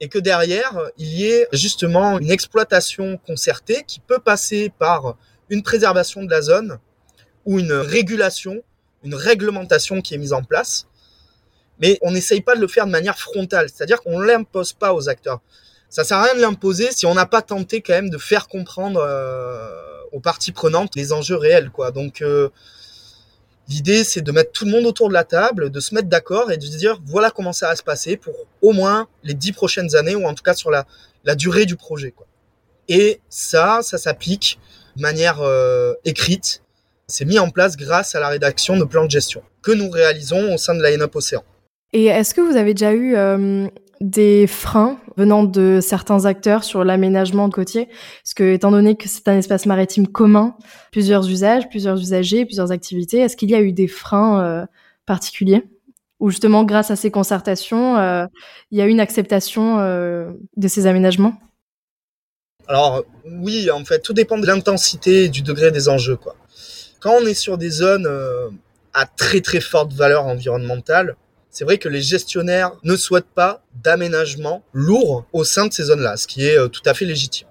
[0.00, 5.16] et que derrière il y ait justement une exploitation concertée qui peut passer par
[5.48, 6.78] une préservation de la zone,
[7.44, 8.62] ou une régulation,
[9.02, 10.86] une réglementation qui est mise en place.
[11.80, 14.94] Mais on n'essaye pas de le faire de manière frontale, c'est-à-dire qu'on ne l'impose pas
[14.94, 15.40] aux acteurs.
[15.90, 18.48] Ça sert à rien de l'imposer si on n'a pas tenté quand même de faire
[18.48, 21.90] comprendre euh, aux parties prenantes les enjeux réels, quoi.
[21.90, 22.48] Donc euh,
[23.68, 26.50] l'idée c'est de mettre tout le monde autour de la table, de se mettre d'accord
[26.50, 29.52] et de se dire voilà comment ça va se passer pour au moins les dix
[29.52, 30.86] prochaines années ou en tout cas sur la,
[31.24, 32.26] la durée du projet, quoi.
[32.88, 34.58] Et ça, ça s'applique
[34.96, 36.62] de manière euh, écrite
[37.06, 40.54] c'est mis en place grâce à la rédaction de plans de gestion que nous réalisons
[40.54, 41.44] au sein de l'INUP Océan.
[41.92, 43.68] Et est-ce que vous avez déjà eu euh,
[44.10, 47.88] des freins venant de certains acteurs sur l'aménagement côtier
[48.22, 50.56] Parce que, étant donné que c'est un espace maritime commun,
[50.92, 54.66] plusieurs usages, plusieurs usagers, plusieurs activités, est-ce qu'il y a eu des freins euh,
[55.06, 55.64] particuliers?
[56.20, 58.26] Ou justement, grâce à ces concertations, euh,
[58.70, 61.34] il y a eu une acceptation de ces aménagements?
[62.66, 66.34] Alors, oui, en fait, tout dépend de l'intensité et du degré des enjeux, quoi.
[67.00, 68.48] Quand on est sur des zones euh,
[68.94, 71.16] à très très forte valeur environnementale,
[71.54, 76.16] c'est vrai que les gestionnaires ne souhaitent pas d'aménagement lourd au sein de ces zones-là,
[76.16, 77.46] ce qui est euh, tout à fait légitime.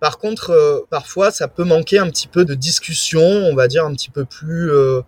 [0.00, 3.84] Par contre, euh, parfois, ça peut manquer un petit peu de discussion, on va dire
[3.84, 5.02] un petit peu plus euh,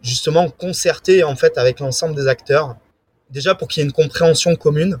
[0.00, 2.76] justement concertée en fait avec l'ensemble des acteurs.
[3.28, 4.98] Déjà pour qu'il y ait une compréhension commune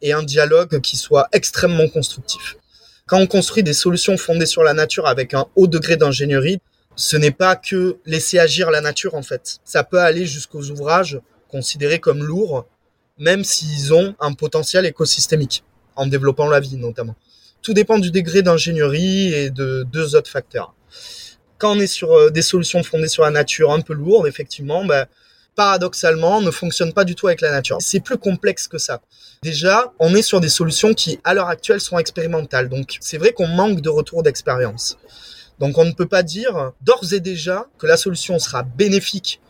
[0.00, 2.56] et un dialogue qui soit extrêmement constructif.
[3.08, 6.60] Quand on construit des solutions fondées sur la nature avec un haut degré d'ingénierie,
[6.94, 9.58] ce n'est pas que laisser agir la nature en fait.
[9.64, 11.18] Ça peut aller jusqu'aux ouvrages
[11.48, 12.66] considérés comme lourds,
[13.18, 15.64] même s'ils ont un potentiel écosystémique,
[15.96, 17.16] en développant la vie notamment.
[17.62, 20.74] Tout dépend du degré d'ingénierie et de deux autres facteurs.
[21.58, 24.84] Quand on est sur euh, des solutions fondées sur la nature un peu lourdes, effectivement,
[24.84, 25.06] ben,
[25.56, 27.78] paradoxalement, ne fonctionne pas du tout avec la nature.
[27.80, 29.00] C'est plus complexe que ça.
[29.42, 32.68] Déjà, on est sur des solutions qui, à l'heure actuelle, sont expérimentales.
[32.68, 34.98] Donc, c'est vrai qu'on manque de retour d'expérience.
[35.58, 39.40] Donc, on ne peut pas dire d'ores et déjà que la solution sera bénéfique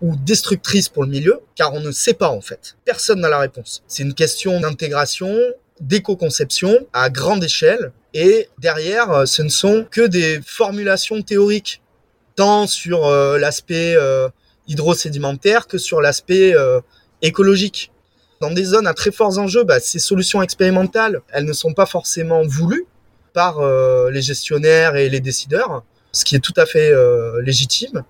[0.00, 2.76] ou destructrice pour le milieu, car on ne sait pas en fait.
[2.84, 3.82] Personne n'a la réponse.
[3.86, 5.36] C'est une question d'intégration,
[5.80, 11.82] d'éco-conception à grande échelle, et derrière, ce ne sont que des formulations théoriques,
[12.36, 14.28] tant sur euh, l'aspect euh,
[14.66, 16.80] hydrosédimentaire que sur l'aspect euh,
[17.22, 17.90] écologique.
[18.40, 21.86] Dans des zones à très forts enjeux, bah, ces solutions expérimentales, elles ne sont pas
[21.86, 22.86] forcément voulues
[23.32, 28.04] par euh, les gestionnaires et les décideurs, ce qui est tout à fait euh, légitime.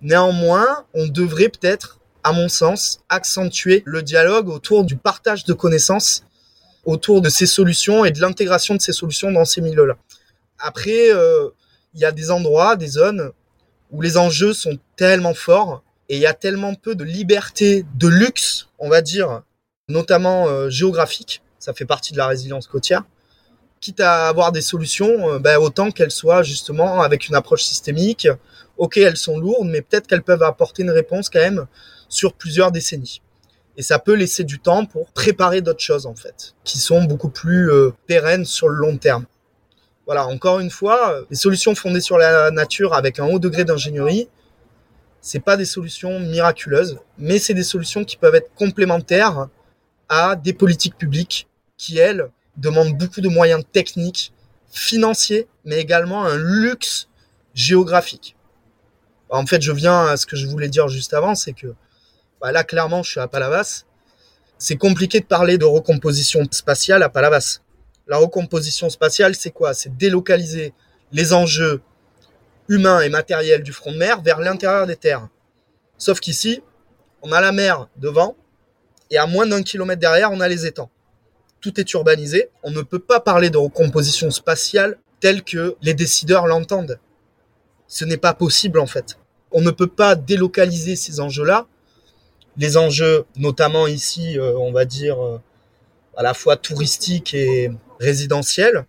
[0.00, 6.24] Néanmoins, on devrait peut-être, à mon sens, accentuer le dialogue autour du partage de connaissances,
[6.84, 9.96] autour de ces solutions et de l'intégration de ces solutions dans ces milieux-là.
[10.58, 11.10] Après,
[11.94, 13.32] il y a des endroits, des zones
[13.90, 18.08] où les enjeux sont tellement forts et il y a tellement peu de liberté, de
[18.08, 19.42] luxe, on va dire,
[19.88, 23.02] notamment euh, géographique, ça fait partie de la résilience côtière,
[23.80, 28.28] quitte à avoir des solutions, euh, ben, autant qu'elles soient justement avec une approche systémique.
[28.78, 31.66] Ok, elles sont lourdes, mais peut-être qu'elles peuvent apporter une réponse quand même
[32.08, 33.20] sur plusieurs décennies.
[33.76, 37.28] Et ça peut laisser du temps pour préparer d'autres choses en fait, qui sont beaucoup
[37.28, 39.26] plus euh, pérennes sur le long terme.
[40.06, 44.28] Voilà, encore une fois, les solutions fondées sur la nature avec un haut degré d'ingénierie,
[45.20, 49.48] c'est pas des solutions miraculeuses, mais c'est des solutions qui peuvent être complémentaires
[50.08, 54.32] à des politiques publiques qui, elles, demandent beaucoup de moyens techniques,
[54.70, 57.08] financiers, mais également un luxe
[57.52, 58.34] géographique.
[59.30, 61.74] En fait, je viens à ce que je voulais dire juste avant, c'est que
[62.40, 63.84] bah là, clairement, je suis à Palavas.
[64.58, 67.60] C'est compliqué de parler de recomposition spatiale à Palavas.
[68.06, 69.74] La recomposition spatiale, c'est quoi?
[69.74, 70.72] C'est délocaliser
[71.12, 71.82] les enjeux
[72.68, 75.28] humain et matériel du front de mer vers l'intérieur des terres.
[75.96, 76.62] Sauf qu'ici,
[77.22, 78.36] on a la mer devant
[79.10, 80.90] et à moins d'un kilomètre derrière, on a les étangs.
[81.60, 82.50] Tout est urbanisé.
[82.62, 87.00] On ne peut pas parler de recomposition spatiale telle que les décideurs l'entendent.
[87.88, 89.18] Ce n'est pas possible en fait.
[89.50, 91.66] On ne peut pas délocaliser ces enjeux-là.
[92.56, 95.40] Les enjeux, notamment ici, euh, on va dire, euh,
[96.16, 98.84] à la fois touristiques et résidentiels,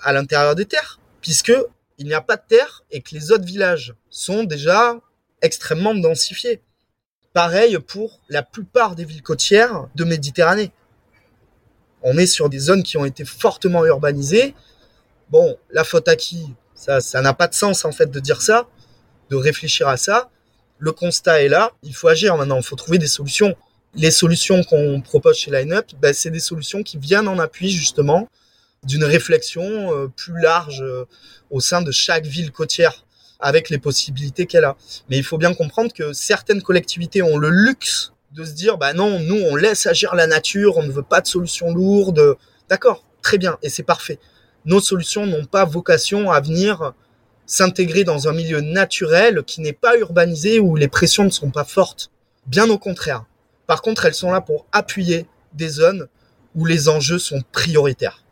[0.00, 1.52] à l'intérieur des terres, puisque
[1.98, 4.98] il n'y a pas de terre et que les autres villages sont déjà
[5.42, 6.62] extrêmement densifiés.
[7.32, 10.72] Pareil pour la plupart des villes côtières de Méditerranée.
[12.02, 14.54] On est sur des zones qui ont été fortement urbanisées.
[15.28, 16.54] Bon, la faute à qui?
[16.80, 18.66] Ça, n'a pas de sens en fait de dire ça,
[19.28, 20.30] de réfléchir à ça.
[20.78, 21.72] Le constat est là.
[21.82, 22.56] Il faut agir maintenant.
[22.56, 23.54] Il faut trouver des solutions.
[23.94, 27.70] Les solutions qu'on propose chez Line Up, ben, c'est des solutions qui viennent en appui
[27.70, 28.28] justement
[28.84, 31.04] d'une réflexion euh, plus large euh,
[31.50, 33.04] au sein de chaque ville côtière
[33.40, 34.76] avec les possibilités qu'elle a.
[35.10, 38.94] Mais il faut bien comprendre que certaines collectivités ont le luxe de se dire bah
[38.94, 42.36] non, nous on laisse agir la nature, on ne veut pas de solutions lourdes.
[42.70, 44.18] D'accord, très bien et c'est parfait.
[44.64, 46.92] Nos solutions n'ont pas vocation à venir
[47.46, 51.64] s'intégrer dans un milieu naturel qui n'est pas urbanisé où les pressions ne sont pas
[51.64, 52.10] fortes.
[52.46, 53.24] Bien au contraire.
[53.66, 56.08] Par contre, elles sont là pour appuyer des zones
[56.54, 58.24] où les enjeux sont prioritaires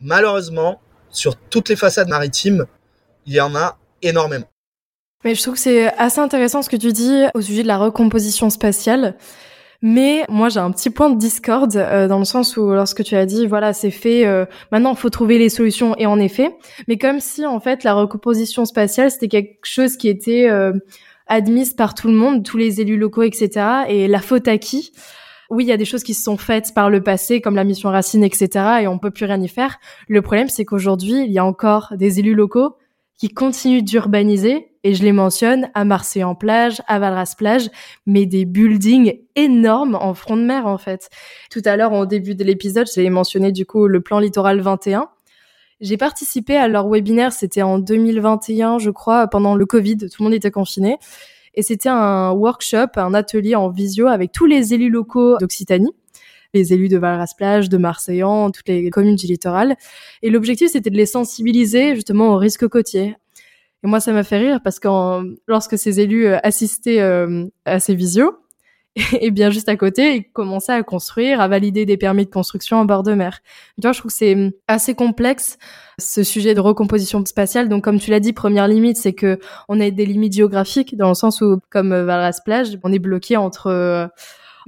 [0.00, 2.66] malheureusement, sur toutes les façades maritimes,
[3.26, 4.46] il y en a énormément.
[5.24, 7.76] Mais je trouve que c'est assez intéressant ce que tu dis au sujet de la
[7.76, 9.16] recomposition spatiale.
[9.82, 13.16] Mais moi, j'ai un petit point de discorde euh, dans le sens où lorsque tu
[13.16, 15.96] as dit, voilà, c'est fait, euh, maintenant il faut trouver les solutions.
[15.96, 16.54] Et en effet,
[16.86, 20.72] mais comme si en fait la recomposition spatiale c'était quelque chose qui était euh,
[21.26, 23.84] admise par tout le monde, tous les élus locaux, etc.
[23.88, 24.92] Et la faute à qui?
[25.48, 27.64] Oui, il y a des choses qui se sont faites par le passé, comme la
[27.64, 28.48] mission Racine, etc.,
[28.82, 29.78] et on peut plus rien y faire.
[30.08, 32.76] Le problème, c'est qu'aujourd'hui, il y a encore des élus locaux
[33.18, 37.68] qui continuent d'urbaniser, et je les mentionne, à Marseille-en-Plage, à Valras-Plage,
[38.06, 41.10] mais des buildings énormes en front de mer, en fait.
[41.50, 45.08] Tout à l'heure, au début de l'épisode, j'ai mentionné, du coup, le plan littoral 21.
[45.80, 50.24] J'ai participé à leur webinaire, c'était en 2021, je crois, pendant le Covid, tout le
[50.24, 50.98] monde était confiné.
[51.54, 55.92] Et c'était un workshop, un atelier en visio avec tous les élus locaux d'Occitanie.
[56.52, 59.76] les élus de Valras-Plage, de Marseillan, toutes les communes du littoral.
[60.22, 63.16] Et l'objectif, c'était de les sensibiliser justement au risque côtier.
[63.82, 64.88] Et moi, ça m'a fait rire parce que
[65.46, 68.36] lorsque ces élus euh, assistaient euh, à ces visios,
[69.20, 72.78] et bien juste à côté, ils commençaient à construire, à valider des permis de construction
[72.78, 73.40] en bord de mer.
[73.76, 75.58] Tu vois, je trouve que c'est hum, assez complexe
[75.98, 77.68] ce sujet de recomposition spatiale.
[77.68, 79.38] Donc, comme tu l'as dit, première limite, c'est que
[79.68, 82.98] on a des limites géographiques dans le sens où, comme euh, Valras Plage, on est
[82.98, 84.10] bloqué entre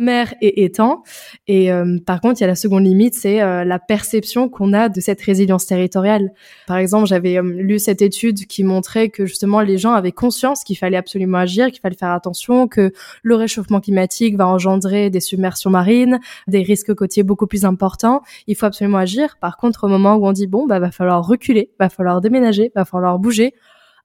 [0.02, 1.02] mer et étang.
[1.46, 4.72] Et euh, par contre, il y a la seconde limite, c'est euh, la perception qu'on
[4.72, 6.32] a de cette résilience territoriale.
[6.66, 10.64] Par exemple, j'avais euh, lu cette étude qui montrait que justement les gens avaient conscience
[10.64, 15.20] qu'il fallait absolument agir, qu'il fallait faire attention, que le réchauffement climatique va engendrer des
[15.20, 18.22] submersions marines, des risques côtiers beaucoup plus importants.
[18.46, 19.36] Il faut absolument agir.
[19.40, 22.72] Par contre, au moment où on dit bon, bah va falloir reculer, va falloir déménager,
[22.74, 23.54] va falloir bouger.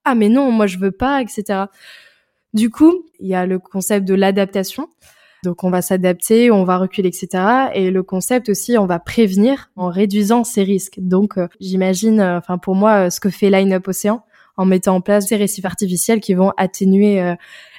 [0.05, 1.65] Ah mais non, moi je veux pas, etc.
[2.53, 4.87] Du coup, il y a le concept de l'adaptation.
[5.47, 7.41] Donc on va s'adapter, on va reculer, etc.
[7.73, 10.95] Et le concept aussi, on va prévenir en réduisant ces risques.
[10.97, 14.25] Donc euh, j'imagine, euh, enfin pour moi, euh, ce que fait Line Up Océan
[14.57, 17.35] en mettant en place des récifs artificiels qui vont atténuer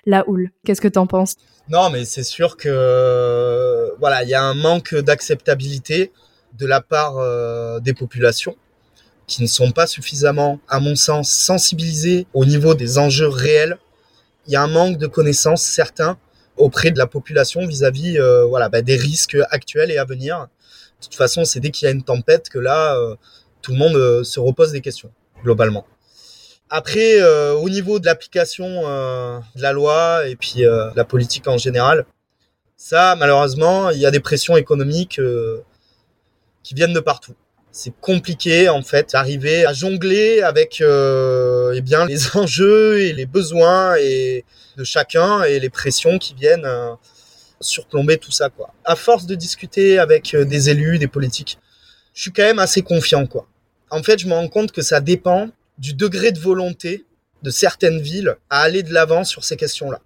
[0.07, 0.53] la houle.
[0.65, 1.35] Qu'est-ce que tu en penses?
[1.69, 6.13] Non, mais c'est sûr que voilà, il y a un manque d'acceptabilité
[6.57, 7.17] de la part
[7.81, 8.55] des populations
[9.27, 13.77] qui ne sont pas suffisamment, à mon sens, sensibilisées au niveau des enjeux réels.
[14.47, 16.17] Il y a un manque de connaissances certains
[16.59, 20.49] auprès de la population vis-à-vis euh, voilà bah, des risques actuels et à venir.
[21.01, 23.15] De toute façon, c'est dès qu'il y a une tempête que là, euh,
[23.63, 25.11] tout le monde euh, se repose des questions
[25.43, 25.87] globalement.
[26.71, 32.05] Après, au niveau de l'application de la loi et puis la politique en général,
[32.77, 35.19] ça, malheureusement, il y a des pressions économiques
[36.63, 37.33] qui viennent de partout.
[37.71, 43.97] C'est compliqué en fait d'arriver à jongler avec eh bien les enjeux et les besoins
[43.97, 44.45] et
[44.79, 46.95] de chacun et les pressions qui viennent euh,
[47.61, 48.73] surplomber tout ça quoi.
[48.85, 51.59] À force de discuter avec euh, des élus, des politiques,
[52.15, 53.47] je suis quand même assez confiant quoi.
[53.91, 57.05] En fait, je me rends compte que ça dépend du degré de volonté
[57.43, 60.01] de certaines villes à aller de l'avant sur ces questions-là.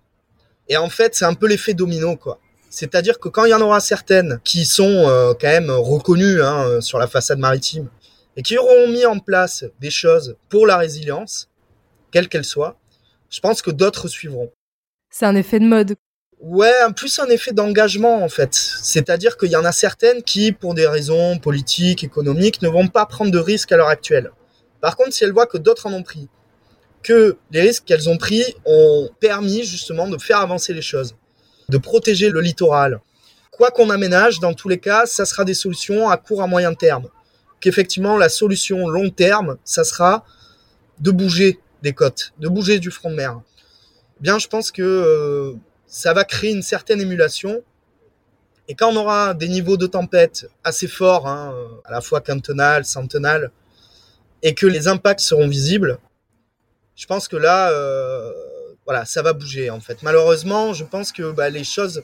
[0.69, 2.41] Et en fait, c'est un peu l'effet domino quoi.
[2.73, 6.81] C'est-à-dire que quand il y en aura certaines qui sont euh, quand même reconnues hein,
[6.81, 7.91] sur la façade maritime
[8.39, 11.51] et qui auront mis en place des choses pour la résilience,
[12.13, 12.79] quelle qu'elle soit,
[13.29, 14.51] je pense que d'autres suivront.
[15.11, 15.97] C'est un effet de mode.
[16.41, 18.55] Ouais, plus un effet d'engagement en fait.
[18.55, 23.05] C'est-à-dire qu'il y en a certaines qui, pour des raisons politiques, économiques, ne vont pas
[23.05, 24.33] prendre de risques à l'heure actuelle.
[24.81, 26.27] Par contre, si elles voient que d'autres en ont pris,
[27.03, 31.15] que les risques qu'elles ont pris ont permis justement de faire avancer les choses,
[31.73, 33.01] de protéger le littoral.
[33.51, 36.75] Quoi qu'on aménage, dans tous les cas, ça sera des solutions à court à moyen
[36.75, 37.09] terme.
[37.61, 40.25] Qu'effectivement, la solution long terme, ça sera
[41.01, 43.41] de bouger des côtes, de bouger du front de mer
[44.23, 45.55] bien je pense que euh,
[45.87, 47.63] ça va créer une certaine émulation.
[48.69, 51.53] Et quand on aura des niveaux de tempête assez forts, hein,
[51.85, 53.51] à la fois cantonal, centenal,
[54.43, 55.99] et que les impacts seront visibles,
[56.95, 58.33] je pense que là, euh,
[58.93, 60.03] voilà, ça va bouger en fait.
[60.03, 62.03] Malheureusement, je pense que bah, les choses,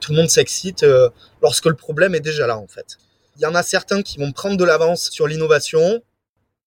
[0.00, 1.08] tout le monde s'excite euh,
[1.40, 2.98] lorsque le problème est déjà là en fait.
[3.36, 6.02] Il y en a certains qui vont prendre de l'avance sur l'innovation.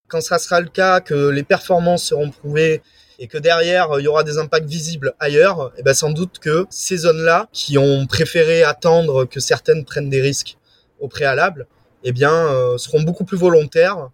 [0.07, 2.81] Quand ça sera le cas, que les performances seront prouvées
[3.19, 6.39] et que derrière il y aura des impacts visibles ailleurs, et eh ben sans doute
[6.39, 10.57] que ces zones-là qui ont préféré attendre que certaines prennent des risques
[10.99, 11.67] au préalable,
[12.03, 14.09] eh bien euh, seront beaucoup plus volontaires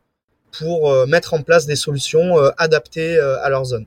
[0.51, 3.85] pour euh, mettre en place des solutions adaptées à leur zone.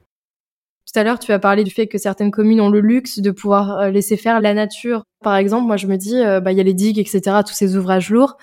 [0.91, 3.31] Tout à l'heure, tu as parlé du fait que certaines communes ont le luxe de
[3.31, 5.05] pouvoir laisser faire la nature.
[5.23, 7.77] Par exemple, moi, je me dis, bah, il y a les digues, etc., tous ces
[7.77, 8.39] ouvrages lourds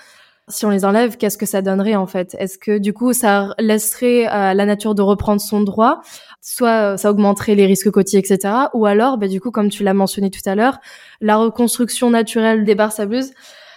[0.48, 2.36] si on les enlève, qu'est-ce que ça donnerait en fait?
[2.40, 6.02] Est-ce que du coup ça laisserait à la nature de reprendre son droit?
[6.42, 8.54] Soit euh, ça augmenterait les risques côtiers, etc.
[8.74, 10.78] Ou alors, bah, du coup, comme tu l'as mentionné tout à l'heure,
[11.22, 13.32] la reconstruction naturelle des barres sableuses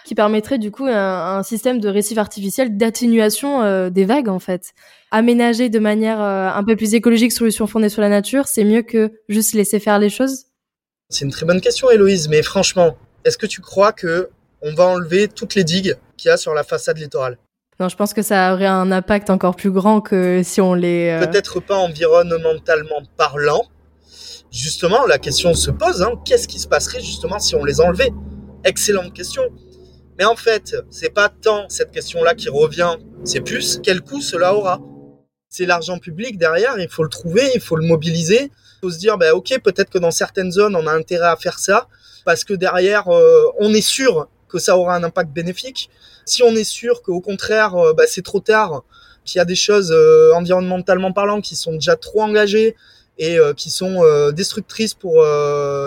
[0.09, 4.73] qui permettrait du coup un, système de récif artificiel d'atténuation euh, des vagues en fait.
[5.11, 8.81] Aménager de manière euh, un peu plus écologique, solution fondée sur la nature, c'est mieux
[8.81, 10.45] que juste laisser faire les choses?
[11.09, 14.29] C'est une très bonne question Héloïse, mais franchement, est-ce que tu crois que
[14.63, 17.37] on va enlever toutes les digues qu'il y a sur la façade littorale?
[17.79, 21.09] Non, je pense que ça aurait un impact encore plus grand que si on les...
[21.11, 23.61] Euh, Peut-être pas environnementalement parlant.
[24.51, 28.09] Justement, la question se pose, hein, qu'est-ce qui se passerait justement si on les enlevait?
[28.63, 29.43] Excellente question.
[30.19, 34.53] Mais en fait, c'est pas tant cette question-là qui revient, c'est plus quel coût cela
[34.53, 34.81] aura.
[35.47, 38.51] C'est l'argent public derrière, il faut le trouver, il faut le mobiliser.
[38.51, 41.37] Il faut se dire, bah, ok, peut-être que dans certaines zones, on a intérêt à
[41.37, 41.87] faire ça,
[42.25, 45.89] parce que derrière, euh, on est sûr que ça aura un impact bénéfique.
[46.25, 48.83] Si on est sûr qu'au contraire, euh, bah, c'est trop tard,
[49.23, 52.75] qu'il y a des choses euh, environnementalement parlant qui sont déjà trop engagées
[53.17, 54.01] et qui sont
[54.31, 55.25] destructrices pour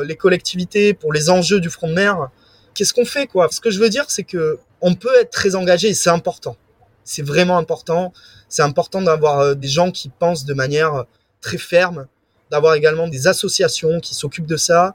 [0.05, 2.29] les collectivités, pour les enjeux du front de mer,
[2.75, 5.55] qu'est-ce qu'on fait quoi Ce que je veux dire, c'est que on peut être très
[5.55, 6.57] engagé c'est important.
[7.05, 8.13] C'est vraiment important.
[8.49, 11.05] C'est important d'avoir euh, des gens qui pensent de manière
[11.41, 12.07] très ferme,
[12.51, 14.95] d'avoir également des associations qui s'occupent de ça.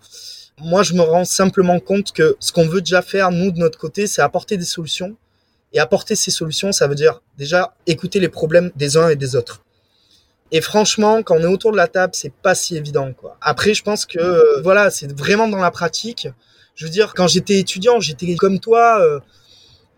[0.60, 3.78] Moi, je me rends simplement compte que ce qu'on veut déjà faire, nous, de notre
[3.78, 5.16] côté, c'est apporter des solutions.
[5.74, 9.36] Et apporter ces solutions, ça veut dire déjà écouter les problèmes des uns et des
[9.36, 9.62] autres.
[10.52, 13.38] Et franchement, quand on est autour de la table, c'est pas si évident, quoi.
[13.42, 16.30] Après, je pense que, euh, voilà, c'est vraiment dans la pratique.
[16.78, 19.20] Je veux dire, quand j'étais étudiant, j'étais comme toi, euh,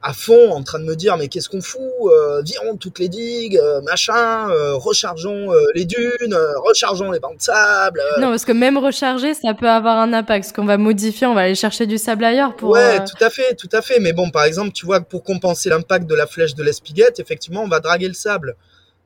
[0.01, 3.09] à fond, en train de me dire, mais qu'est-ce qu'on fout euh, Virons toutes les
[3.09, 8.01] digues, euh, machin, euh, rechargeons les dunes, rechargeons les bancs de sable.
[8.19, 10.45] Non, parce que même recharger, ça peut avoir un impact.
[10.45, 12.71] Ce qu'on va modifier, on va aller chercher du sable ailleurs pour.
[12.71, 13.99] Ouais, tout à fait, tout à fait.
[13.99, 17.63] Mais bon, par exemple, tu vois, pour compenser l'impact de la flèche de l'espiguette, effectivement,
[17.63, 18.55] on va draguer le sable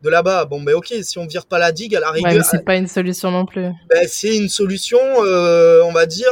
[0.03, 0.45] de là-bas.
[0.45, 2.31] Bon, ben ok, si on vire pas la digue, à la rigueur.
[2.31, 3.69] Ouais, mais c'est pas une solution non plus.
[3.89, 6.31] Ben, c'est une solution, on va dire,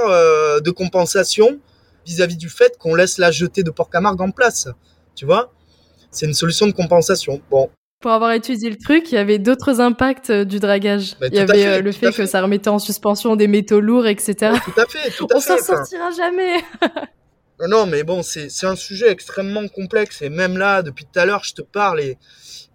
[0.63, 1.59] de compensation
[2.05, 4.67] vis-à-vis du fait qu'on laisse la jetée de Port-Camargue en place.
[5.15, 5.51] Tu vois?
[6.11, 7.41] C'est une solution de compensation.
[7.49, 7.69] Bon.
[8.01, 11.15] Pour avoir étudié le truc, il y avait d'autres impacts euh, du dragage.
[11.19, 14.07] Bah, il y avait euh, le fait, que ça remettait en suspension des métaux lourds,
[14.07, 14.53] etc.
[14.65, 16.55] tout à fait, tout à On s'en sortira jamais.
[17.59, 20.23] non, non, mais bon, c'est un sujet extrêmement complexe.
[20.23, 22.17] Et même là, depuis tout à l'heure, je te parle et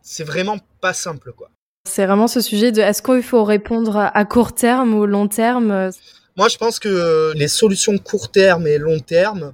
[0.07, 1.50] c'est vraiment pas simple, quoi.
[1.88, 5.90] C'est vraiment ce sujet de est-ce qu'il faut répondre à court terme ou long terme?
[6.36, 9.52] Moi, je pense que les solutions court terme et long terme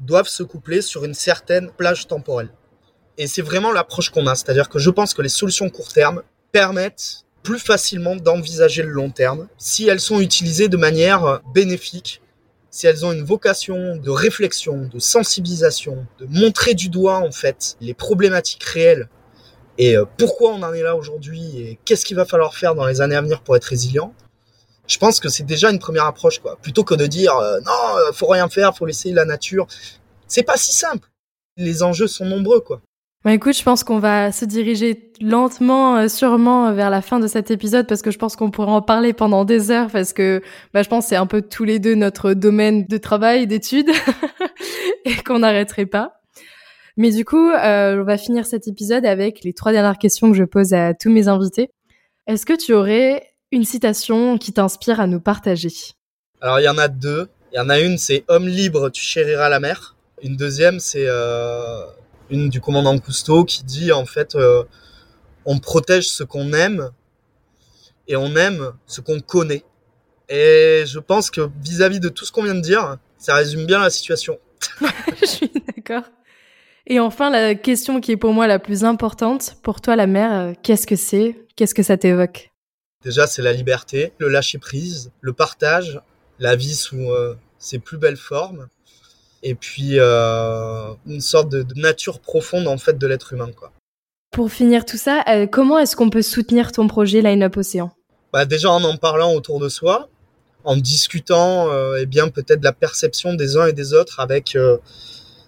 [0.00, 2.50] doivent se coupler sur une certaine plage temporelle.
[3.18, 4.34] Et c'est vraiment l'approche qu'on a.
[4.34, 6.22] C'est-à-dire que je pense que les solutions court terme
[6.52, 12.22] permettent plus facilement d'envisager le long terme si elles sont utilisées de manière bénéfique,
[12.70, 17.76] si elles ont une vocation de réflexion, de sensibilisation, de montrer du doigt en fait
[17.80, 19.08] les problématiques réelles
[19.78, 22.86] et euh, pourquoi on en est là aujourd'hui et qu'est-ce qu'il va falloir faire dans
[22.86, 24.14] les années à venir pour être résilient?
[24.86, 26.58] Je pense que c'est déjà une première approche, quoi.
[26.60, 29.66] Plutôt que de dire euh, non, euh, faut rien faire, faut laisser la nature.
[30.26, 31.08] C'est pas si simple.
[31.56, 32.80] Les enjeux sont nombreux, quoi.
[33.24, 37.28] Bah écoute, je pense qu'on va se diriger lentement, euh, sûrement vers la fin de
[37.28, 40.42] cet épisode parce que je pense qu'on pourrait en parler pendant des heures parce que
[40.74, 43.90] bah, je pense c'est un peu tous les deux notre domaine de travail, d'études
[45.04, 46.21] et qu'on n'arrêterait pas.
[46.96, 50.44] Mais du coup, on va finir cet épisode avec les trois dernières questions que je
[50.44, 51.70] pose à tous mes invités.
[52.26, 55.70] Est-ce que tu aurais une citation qui t'inspire à nous partager?
[56.40, 57.28] Alors il y en a deux.
[57.52, 59.96] Il y en a une, c'est Homme libre, tu chériras la mer.
[60.22, 61.84] Une deuxième, c'est euh,
[62.30, 64.64] une du commandant Cousteau qui dit en fait, euh,
[65.44, 66.90] on protège ce qu'on aime
[68.08, 69.64] et on aime ce qu'on connaît.
[70.28, 73.80] Et je pense que vis-à-vis de tout ce qu'on vient de dire, ça résume bien
[73.80, 74.38] la situation.
[75.20, 76.04] je suis d'accord.
[76.86, 80.32] Et enfin, la question qui est pour moi la plus importante, pour toi la mer,
[80.32, 81.36] euh, qu'est-ce que c'est?
[81.56, 82.50] Qu'est-ce que ça t'évoque?
[83.04, 86.00] Déjà, c'est la liberté, le lâcher prise, le partage,
[86.38, 88.68] la vie sous euh, ses plus belles formes,
[89.42, 93.72] et puis euh, une sorte de, nature profonde en fait de l'être humain, quoi.
[94.30, 97.92] Pour finir tout ça, euh, comment est-ce qu'on peut soutenir ton projet Line Up Océan?
[98.32, 100.08] Bah, déjà en en parlant autour de soi,
[100.64, 104.56] en discutant, eh bien peut-être de la perception des uns et des autres avec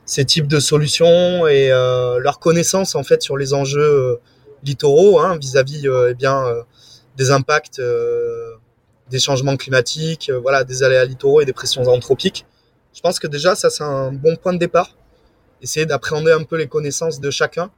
[0.07, 4.19] ces types de solutions et leur connaissance en fait sur les enjeux
[4.63, 6.45] littoraux hein, vis-à-vis -vis, eh bien
[7.17, 8.55] des impacts euh,
[9.11, 12.47] des changements climatiques, euh, voilà, des aléas littoraux et des pressions anthropiques.
[12.95, 14.97] Je pense que déjà, ça, c'est un bon point de départ.
[15.63, 17.71] Essayer d'appréhender un peu les connaissances de chacun.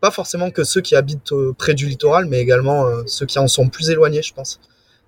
[0.00, 3.48] Pas forcément que ceux qui habitent euh, près du littoral, mais également ceux qui en
[3.48, 4.60] sont plus éloignés, je pense.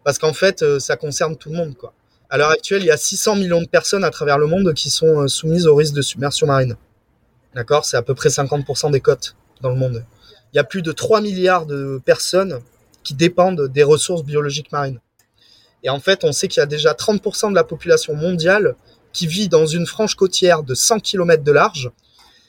[0.04, 1.94] Parce qu'en fait, ça concerne tout le monde, quoi.
[2.32, 4.88] À l'heure actuelle, il y a 600 millions de personnes à travers le monde qui
[4.88, 6.76] sont soumises au risque de submersion marine.
[7.54, 7.84] D'accord?
[7.84, 10.02] C'est à peu près 50% des côtes dans le monde.
[10.50, 12.60] Il y a plus de 3 milliards de personnes
[13.02, 14.98] qui dépendent des ressources biologiques marines.
[15.82, 18.76] Et en fait, on sait qu'il y a déjà 30% de la population mondiale
[19.12, 21.90] qui vit dans une frange côtière de 100 km de large,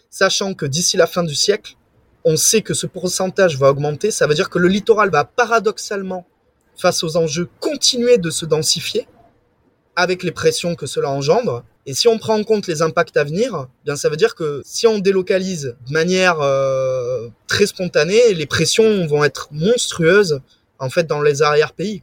[0.09, 1.75] sachant que d'ici la fin du siècle,
[2.23, 4.11] on sait que ce pourcentage va augmenter.
[4.11, 6.25] Ça veut dire que le littoral va paradoxalement,
[6.77, 9.07] face aux enjeux, continuer de se densifier
[9.95, 11.63] avec les pressions que cela engendre.
[11.85, 14.61] Et si on prend en compte les impacts à venir, bien ça veut dire que
[14.65, 20.39] si on délocalise de manière euh, très spontanée, les pressions vont être monstrueuses
[20.79, 22.01] en fait dans les arrière-pays.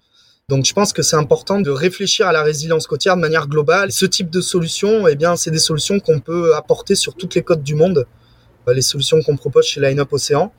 [0.48, 3.92] Donc je pense que c'est important de réfléchir à la résilience côtière de manière globale.
[3.92, 7.42] Ce type de solutions, eh bien c'est des solutions qu'on peut apporter sur toutes les
[7.42, 8.06] côtes du monde.
[8.68, 10.52] Euh, les solutions qu'on propose chez Line Up Océan.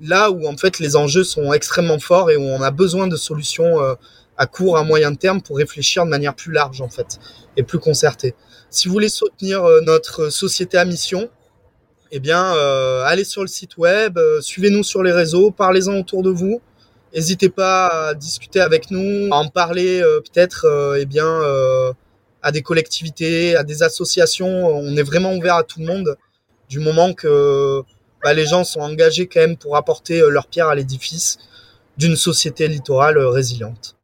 [0.00, 3.16] Là où en fait les enjeux sont extrêmement forts et où on a besoin de
[3.16, 3.94] solutions euh,
[4.36, 7.18] à court, à moyen terme pour réfléchir de manière plus large en fait
[7.56, 8.34] et plus concertée.
[8.74, 11.28] Si vous voulez soutenir euh, notre société à mission,
[12.10, 16.24] eh bien, euh, allez sur le site web, euh, suivez-nous sur les réseaux, parlez-en autour
[16.24, 16.60] de vous.
[17.14, 21.40] N'hésitez pas à discuter avec nous, à en parler peut-être, eh bien,
[22.42, 24.66] à des collectivités, à des associations.
[24.66, 26.16] On est vraiment ouvert à tout le monde
[26.68, 27.82] du moment que
[28.20, 31.38] bah, les gens sont engagés quand même pour apporter leur pierre à l'édifice
[31.96, 33.94] d'une société littorale résiliente.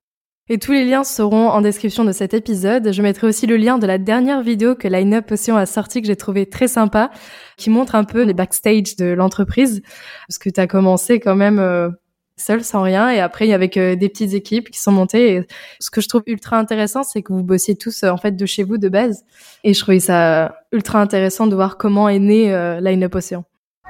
[0.52, 2.92] Et tous les liens seront en description de cet épisode.
[2.92, 6.08] Je mettrai aussi le lien de la dernière vidéo que Line Up a sorti que
[6.08, 7.12] j'ai trouvé très sympa,
[7.56, 9.80] qui montre un peu les backstage de l'entreprise.
[10.26, 11.88] Parce que tu as commencé quand même euh,
[12.36, 15.36] seul, sans rien, et après il y avait des petites équipes qui sont montées.
[15.36, 15.46] Et
[15.78, 18.44] ce que je trouve ultra intéressant, c'est que vous bossiez tous euh, en fait de
[18.44, 19.22] chez vous de base.
[19.62, 23.14] Et je trouvais ça ultra intéressant de voir comment est né euh, Line Up.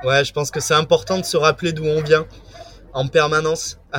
[0.05, 2.27] Ouais, je pense que c'est important de se rappeler d'où on vient
[2.93, 3.79] en permanence.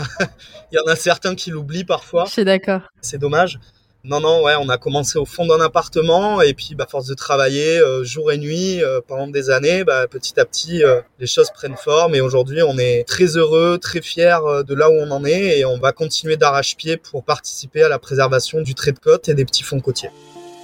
[0.71, 2.25] Il y en a certains qui l'oublient parfois.
[2.25, 2.81] Je suis d'accord.
[3.01, 3.59] C'est dommage.
[4.03, 7.13] Non, non, ouais, on a commencé au fond d'un appartement et puis, bah, force de
[7.13, 11.27] travailler euh, jour et nuit euh, pendant des années, bah, petit à petit, euh, les
[11.27, 15.11] choses prennent forme et aujourd'hui, on est très heureux, très fiers de là où on
[15.11, 18.99] en est et on va continuer d'arrache-pied pour participer à la préservation du trait de
[18.99, 20.09] côte et des petits fonds côtiers.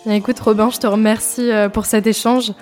[0.09, 2.53] Écoute, Robin, je te remercie pour cet échange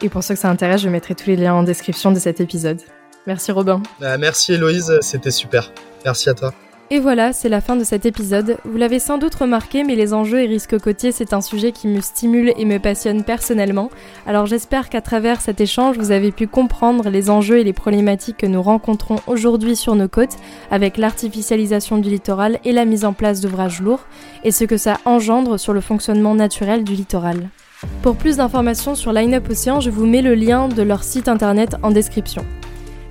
[0.00, 2.40] et pour ceux que ça intéresse, je mettrai tous les liens en description de cet
[2.40, 2.80] épisode.
[3.26, 3.82] Merci Robin.
[4.00, 5.72] Bah, merci Héloïse, c'était super.
[6.04, 6.52] Merci à toi.
[6.92, 8.56] Et voilà, c'est la fin de cet épisode.
[8.64, 11.86] Vous l'avez sans doute remarqué, mais les enjeux et risques côtiers, c'est un sujet qui
[11.86, 13.90] me stimule et me passionne personnellement.
[14.26, 18.38] Alors j'espère qu'à travers cet échange, vous avez pu comprendre les enjeux et les problématiques
[18.38, 20.34] que nous rencontrons aujourd'hui sur nos côtes,
[20.72, 24.06] avec l'artificialisation du littoral et la mise en place d'ouvrages lourds,
[24.42, 27.50] et ce que ça engendre sur le fonctionnement naturel du littoral.
[28.02, 31.28] Pour plus d'informations sur Line Up Océan, je vous mets le lien de leur site
[31.28, 32.44] internet en description.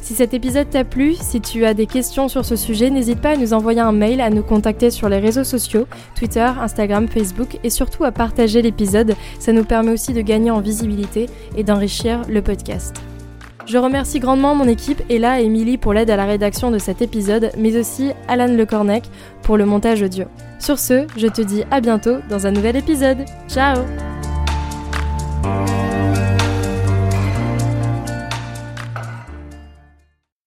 [0.09, 3.33] Si cet épisode t'a plu, si tu as des questions sur ce sujet, n'hésite pas
[3.33, 5.85] à nous envoyer un mail, à nous contacter sur les réseaux sociaux,
[6.15, 9.13] Twitter, Instagram, Facebook et surtout à partager l'épisode.
[9.37, 12.95] Ça nous permet aussi de gagner en visibilité et d'enrichir le podcast.
[13.67, 17.03] Je remercie grandement mon équipe Ella et Emily pour l'aide à la rédaction de cet
[17.03, 19.03] épisode, mais aussi Alan Lecornec
[19.43, 20.25] pour le montage audio.
[20.57, 23.25] Sur ce, je te dis à bientôt dans un nouvel épisode.
[23.47, 23.75] Ciao